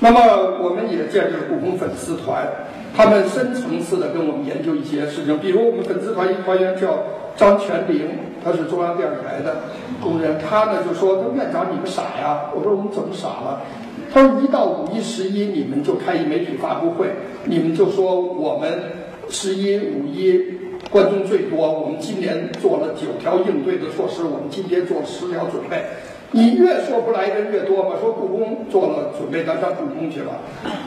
[0.00, 0.20] 那么，
[0.62, 2.46] 我们也建立了故宫粉丝团，
[2.96, 5.36] 他们深层次的跟我们研究一些事情。
[5.40, 7.02] 比如，我们粉丝团一团员叫
[7.36, 8.06] 张全林，
[8.44, 9.56] 他是中央电视台的
[10.00, 13.62] 工人，他呢就说：“他院长，你们傻呀？”我说：“我们怎么傻了？”
[14.14, 17.08] 他说：“一到五一、十一，你们就开一媒体发布会，
[17.46, 18.70] 你们就说我们
[19.28, 20.58] 十一、五一
[20.92, 25.82] 观众最多，我们今年做了九条应对的措施，我们今天做了十条准备。”
[26.32, 30.32] 你越说不来人越多嘛，说故宫做了准备，咱上故宫去了。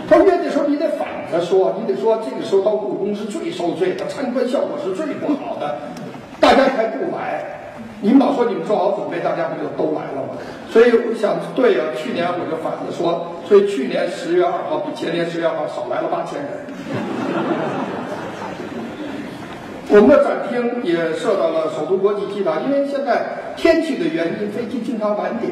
[0.07, 5.77] 他说越的时候你得反着说，你得说这个时候到故宫是最受罪的，参观效果是最不好的，
[6.39, 7.57] 大家才不来。
[8.03, 10.37] 你们老说你们做好准备，大家不就都来了吗？
[10.69, 16.49] 所以我想，对啊，去年我就反着说，所以去年十月二号比前年十月二号少来了八千人。
[19.93, 25.51] 我们的展厅也设到了首都国际机场，因为现在天气的原因，飞机经常晚点，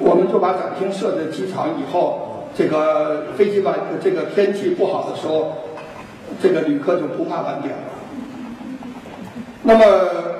[0.00, 1.68] 我们就把展厅设在机场。
[1.80, 5.52] 以后这个飞机晚，这个天气不好的时候，
[6.42, 7.82] 这个旅客就不怕晚点了。
[9.62, 9.84] 那么，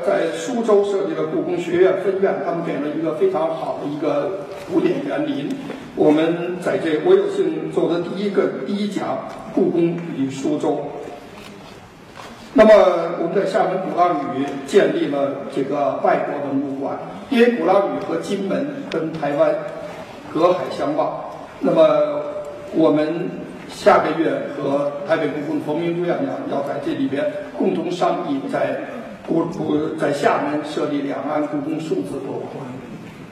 [0.05, 5.49] 在苏州设立了故宫学院分院，他们给了一个非常好的一个古典园林。
[5.95, 10.81] 我们在这，我有幸做的第一个第一讲故宫与苏州。
[12.57, 12.71] 那么
[13.21, 16.97] 我们在厦门鼓浪屿建立了这个外国文物馆，
[17.29, 19.53] 因为鼓浪屿和金门跟台湾
[20.33, 21.19] 隔海相望。
[21.59, 22.23] 那么
[22.73, 23.29] 我们
[23.69, 27.25] 下个月和台北故宫冯明珠院长要在这里边
[27.59, 28.83] 共同商议，在
[29.27, 32.65] 故故在厦门设立两岸故宫数字博物馆，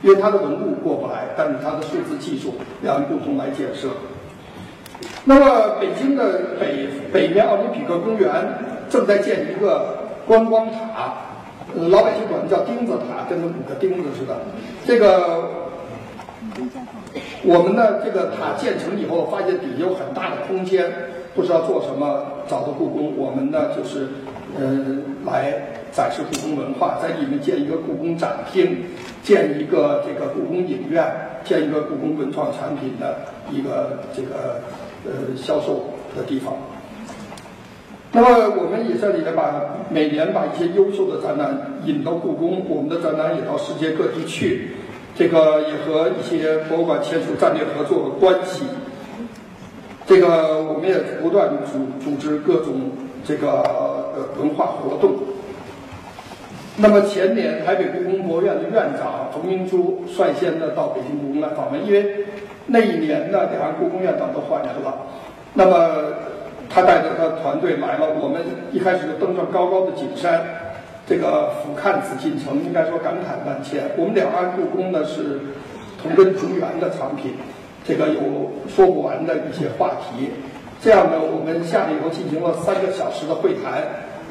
[0.03, 3.89] 因为它的文物过不来，但是它的数字技术两岸共同来建设。
[5.25, 8.31] 那么北京的北北面奥林匹克公园。
[8.93, 11.15] 正在建一个观光塔，
[11.89, 14.37] 老百姓管它叫钉子塔，跟那五个钉子似的。
[14.85, 15.49] 这个
[17.43, 20.93] 我们的这个塔建成以后，发现底下有很大的空间，
[21.35, 24.09] 不知道做什么，找到故宫，我们呢就是，
[24.61, 25.55] 嗯，来
[25.91, 28.85] 展示故宫文化，在里面建一个故宫展厅，
[29.23, 31.11] 建一个这个故宫影院，
[31.45, 33.21] 建一个故宫文创产品的
[33.51, 34.61] 一个这个
[35.05, 36.55] 呃销售的地方。
[38.15, 38.29] 那么
[38.61, 44.73] 我们也这里呢，把每年把一些优秀的展览引到故宫，我们的展览也到世界各地去，
[45.17, 48.65] 这个也和一些博物馆签署战略合作关系。
[50.05, 52.91] 这个我们也不断组组织各种
[53.25, 55.15] 这个呃文化活动。
[56.77, 62.22] 那么前年台北故宫博物院的院长冯明珠率先的到北京故宫来访问，因为
[62.67, 65.07] 那一年呢两岸故宫院长都换人了，
[65.55, 65.91] 那么
[66.71, 68.41] 他带着他的团队来了，我们
[68.73, 70.43] 一开始就登上高高的景山，
[71.07, 73.91] 这个俯瞰紫禁城，应该说感慨万千。
[73.97, 75.41] 我们两岸故宫呢是
[76.01, 77.35] 同根同源的藏品。
[77.85, 78.21] 这个有
[78.69, 80.31] 说不完的一些话题，
[80.81, 83.83] 这样呢，我们下来以后进行了三个小时的会谈，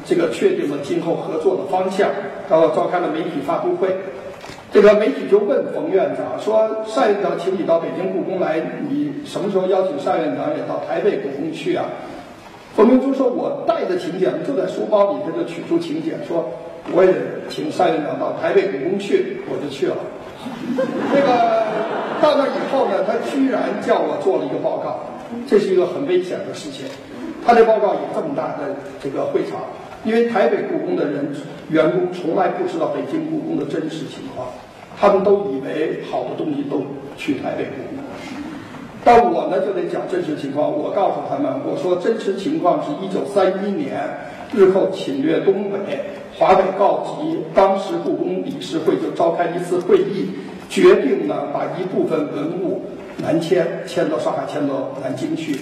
[0.06, 2.08] 这个确定了今后合作的方向，
[2.48, 3.94] 然后召开了媒体发布会。
[4.72, 6.66] 这个媒体就问冯院长说
[6.96, 8.58] ：“单院长，请你到北京故宫来，
[8.88, 11.84] 你什么时候邀请单院长也到台北故宫去啊？”
[12.74, 16.48] 冯明珠说：“我带着请柬就在书包里，他就取出请柬说，
[16.90, 17.12] 我也
[17.50, 19.96] 请单院长到台北故宫去，我就去了。”
[21.12, 21.62] 那个
[22.22, 25.00] 到那以后呢，他居然叫我做了一个报告，
[25.46, 26.86] 这是一个很危险的事情。
[27.44, 29.60] 他这报告有这么大的这个会场，
[30.04, 31.30] 因为台北故宫的人
[31.70, 34.48] 员工从来不知道北京故宫的真实情况，
[34.98, 36.82] 他们都以为好的东西都
[37.16, 38.04] 去台北故宫。
[39.04, 44.00] 但我呢就得讲真实情况，我告诉他们，我说真实情况是一九三一年
[44.54, 45.78] 日寇侵略东北。
[46.38, 50.30] 华北告急，当时故宫理事会就召开一次会议，
[50.68, 52.82] 决定呢把一部分文物
[53.18, 55.54] 南迁，迁到上海，迁到南京去。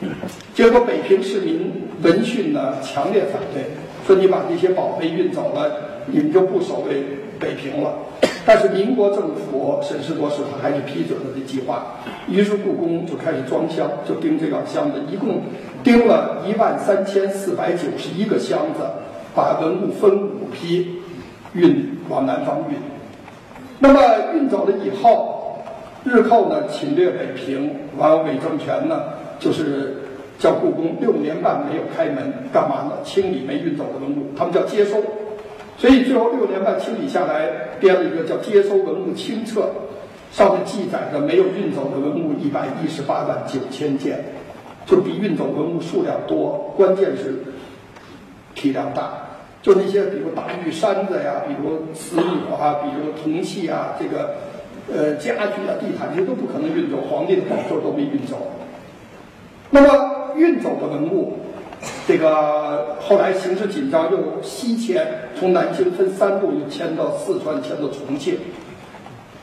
[0.54, 1.72] 结果北平市民
[2.02, 3.64] 闻讯呢强烈反对，
[4.06, 5.70] 说你把这些宝贝运走了，
[6.06, 7.02] 你们就不守卫
[7.38, 7.94] 北平了。
[8.46, 11.96] 但是民国政府审时度势，他还是批准了这计划。
[12.28, 15.42] 于是故宫就开始装箱，就钉这个箱子，一共
[15.82, 18.84] 钉了一万三千四百九十一个箱子。
[19.36, 21.00] 把文物分五批
[21.54, 22.76] 运往南方运，
[23.80, 24.00] 那么
[24.32, 25.58] 运走了以后，
[26.04, 29.02] 日寇呢侵略北平，完伪政权呢
[29.44, 29.96] 就是
[30.38, 33.02] 叫故宫六年半没有开门，干嘛呢？
[33.04, 35.02] 清理没运走的文物，他们叫接收。
[35.76, 39.60] 所以最后六年半清理下来，编了一个叫《接收文物清册》，
[40.34, 44.24] 上面记载着没有运走的文物一百一十八万九千件，
[44.86, 47.44] 就比运走文物数量多，关键是
[48.54, 49.12] 体量大。
[49.60, 54.36] 就那些，比如大玉山子呀，比如瓷母啊，比如铜器啊，这个，
[54.92, 56.98] 呃，家具啊、地毯，这些都不可能运走。
[57.10, 58.36] 皇帝的宝座都没运走。
[59.74, 61.32] 那么运走的文物，
[62.06, 65.04] 这个后来形势紧张，又西迁，
[65.36, 68.38] 从南京分三路又迁到四川，迁到重庆。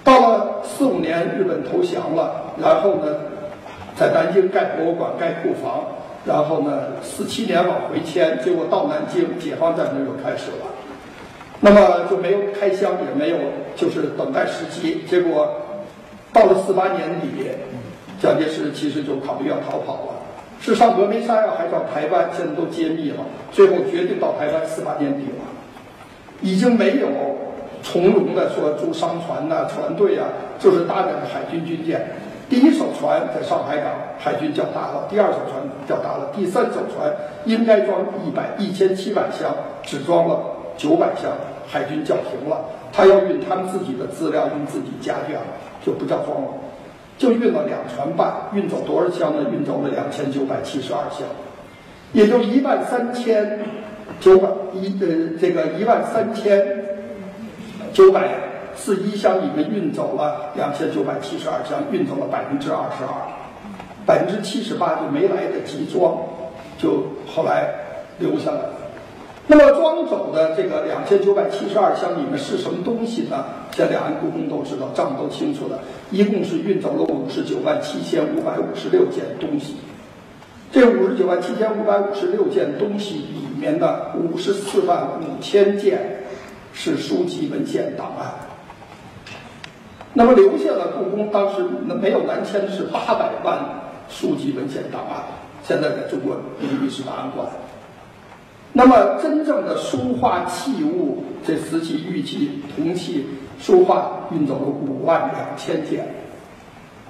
[0.05, 3.13] 到了四五年，日本投降了，然后呢，
[3.97, 5.83] 在南京盖博物馆、盖库房。
[6.23, 10.67] 然后呢，四七年往回迁，结果到南京，解放战争又开始了，
[11.59, 13.37] 那么就没有开箱，也没有
[13.75, 15.01] 就是等待时机。
[15.09, 15.51] 结果
[16.31, 17.49] 到了四八年底，
[18.21, 20.20] 蒋介石其实就考虑要逃跑了，
[20.61, 22.29] 是上峨眉山呀，还是到台湾？
[22.31, 23.17] 现在都揭秘了。
[23.51, 25.43] 最后决定到台湾，四八年底了，
[26.41, 27.07] 已经没有
[27.81, 30.27] 从容的说租商船呐、船队啊，
[30.59, 32.11] 就是搭载的海军军舰。
[32.47, 37.11] 第一艘船在上海港，海军叫大了；第二艘船叫大了；第三艘船
[37.45, 40.41] 应该装一百一千七百箱，只装了
[40.77, 41.31] 九百箱，
[41.65, 42.65] 海军叫停了。
[42.93, 45.37] 他要运他们自己的资料，运自己家眷，
[45.83, 46.47] 就不叫装了，
[47.21, 49.47] 就运了两船半，运走多少箱呢？
[49.51, 51.27] 运走了两千九百七十二箱，
[52.13, 53.59] 也就一万三千
[54.19, 56.83] 九百一呃，这个一万三千
[57.93, 58.49] 九百。
[58.73, 63.13] 四一箱里面运走了两千九百七十二箱，运走了百分之二十二，
[64.07, 66.17] 百分之七十八就没来得及装，
[66.79, 67.69] 就后来
[68.17, 68.73] 留下来了。
[69.51, 73.43] 那么装走的这个两千九百七十二箱里面是什么东西呢？
[73.69, 75.77] 这两岸故宫都知道，账都清楚的，
[76.09, 79.75] 一共是运走了五十九万七千五百五十六件东西。
[80.71, 86.23] 这五十九万七千五百五十六件东西里面的五十四万五千件
[86.71, 88.31] 是书籍文献档案。
[90.13, 93.59] 那么留下了故宫当时那没有南迁的是八百万
[94.07, 95.23] 书籍文献档案，
[95.61, 96.37] 现在在中国
[96.81, 97.47] 历史档案馆。
[98.73, 103.25] 那么真正的书画器物，这瓷器、玉器、铜器、
[103.59, 106.07] 书画运走了五万两千件，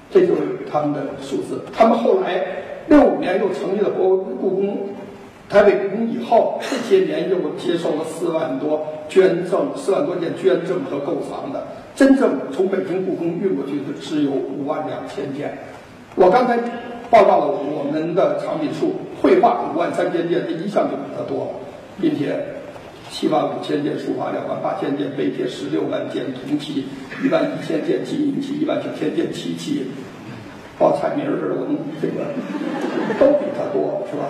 [0.09, 1.61] 这就是他们的数字。
[1.71, 2.43] 他们后来
[2.87, 4.77] 六五年又成立了国故宫。
[5.49, 15.57] 台北故宫以后，这些年又接受了四万多捐赠，四万多件捐赠和购藏的，真正从北京故宫运过去的只有五万两千件。
[16.15, 16.57] 我刚才
[17.09, 21.61] 报告了我们的藏品数，绘画五万三千件，这一项就比他多，
[22.01, 22.35] 并且
[23.09, 26.85] 七万五千件书法，两万八千件碑帖，十六万件铜器，
[27.23, 29.85] 一万一千件金银器，一万九千件漆器，
[30.79, 32.25] 报菜名儿似的，我们这个
[33.19, 34.25] 都比他多，是吧？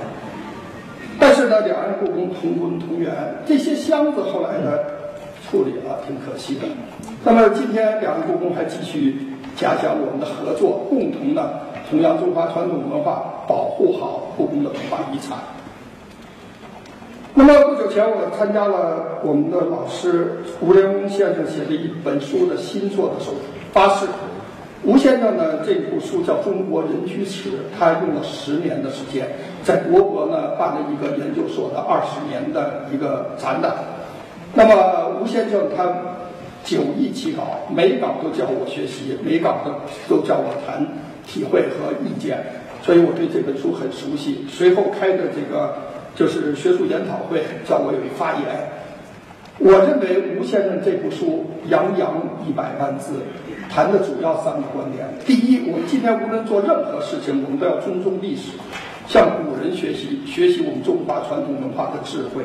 [1.20, 3.14] 但是呢，两岸故宫同文同源，
[3.46, 4.78] 这些箱子后来呢
[5.50, 6.62] 处理了，挺可惜的。
[7.24, 9.16] 那么今天两岸故宫还继续
[9.56, 11.52] 加强我们的合作，共同呢
[11.92, 15.38] 弘扬中华传统文化，保护好故宫的文化遗产。
[17.34, 23.34] 那么不久前，我参加了我们的老师吴仁翁先生写的一本书的新作的首
[23.74, 24.08] 发式。
[24.84, 29.28] 吴先生呢，这部书叫《中国人居史》，他用了十年的时间，
[29.62, 33.74] 在国博呢办了一个研究所的二十年的一个展览。
[34.54, 35.84] 那么吴先生他
[36.64, 40.88] 九易其稿，每稿都教我学习，每稿都都叫我谈
[41.26, 42.44] 体会和意见，
[42.84, 44.46] 所以我对这本书很熟悉。
[44.50, 45.76] 随后开的这个
[46.16, 48.44] 就是学术研讨会，叫我有一发言。
[49.60, 52.18] 我认为吴先生这部书洋洋
[52.48, 53.14] 一百万字，
[53.70, 58.54] 谈的主要三个观点：第一，我们今天无论做任何事情，我们都要尊重历史，
[59.08, 62.42] 向古人学习，学习我们中华传统文化的智慧；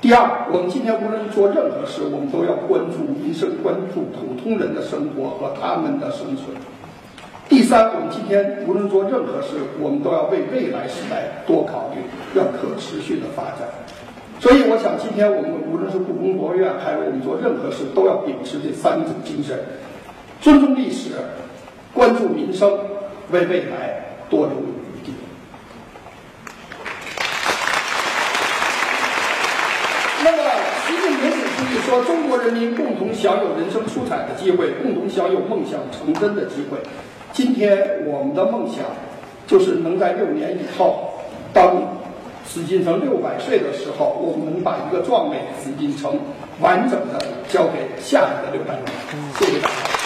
[0.00, 6.54] 第二，我们今天无论做任何事，我们都要关注民生，关注普通人的生活和他们的生存；
[7.48, 12.00] 第三，我们今天无论做任何事，我们都要为未来时代多考虑，
[12.38, 13.68] 要可持续的发展。
[14.40, 19.58] 所以，我想今天我们无论是故宫博物院，还是我们做任何事，都要秉持这三种精神：
[20.40, 21.10] 尊重历史，
[21.92, 22.78] 关注民生，
[23.30, 25.12] 为未来多留余地。
[30.24, 30.38] 那么，
[30.86, 36.78] 习近平总书记说：“中国人民共同享有人生出彩的机会，共同享有梦想成真的机会。”
[37.32, 38.84] 今天，我们的梦想
[39.46, 41.10] 就是能在六年以后，
[41.52, 42.00] 当。
[42.44, 46.18] 紫禁城六百岁的时候，我们能把一个壮美的紫禁城
[46.60, 48.84] 完整的交给下一个六百年。
[49.38, 50.01] 谢谢大家。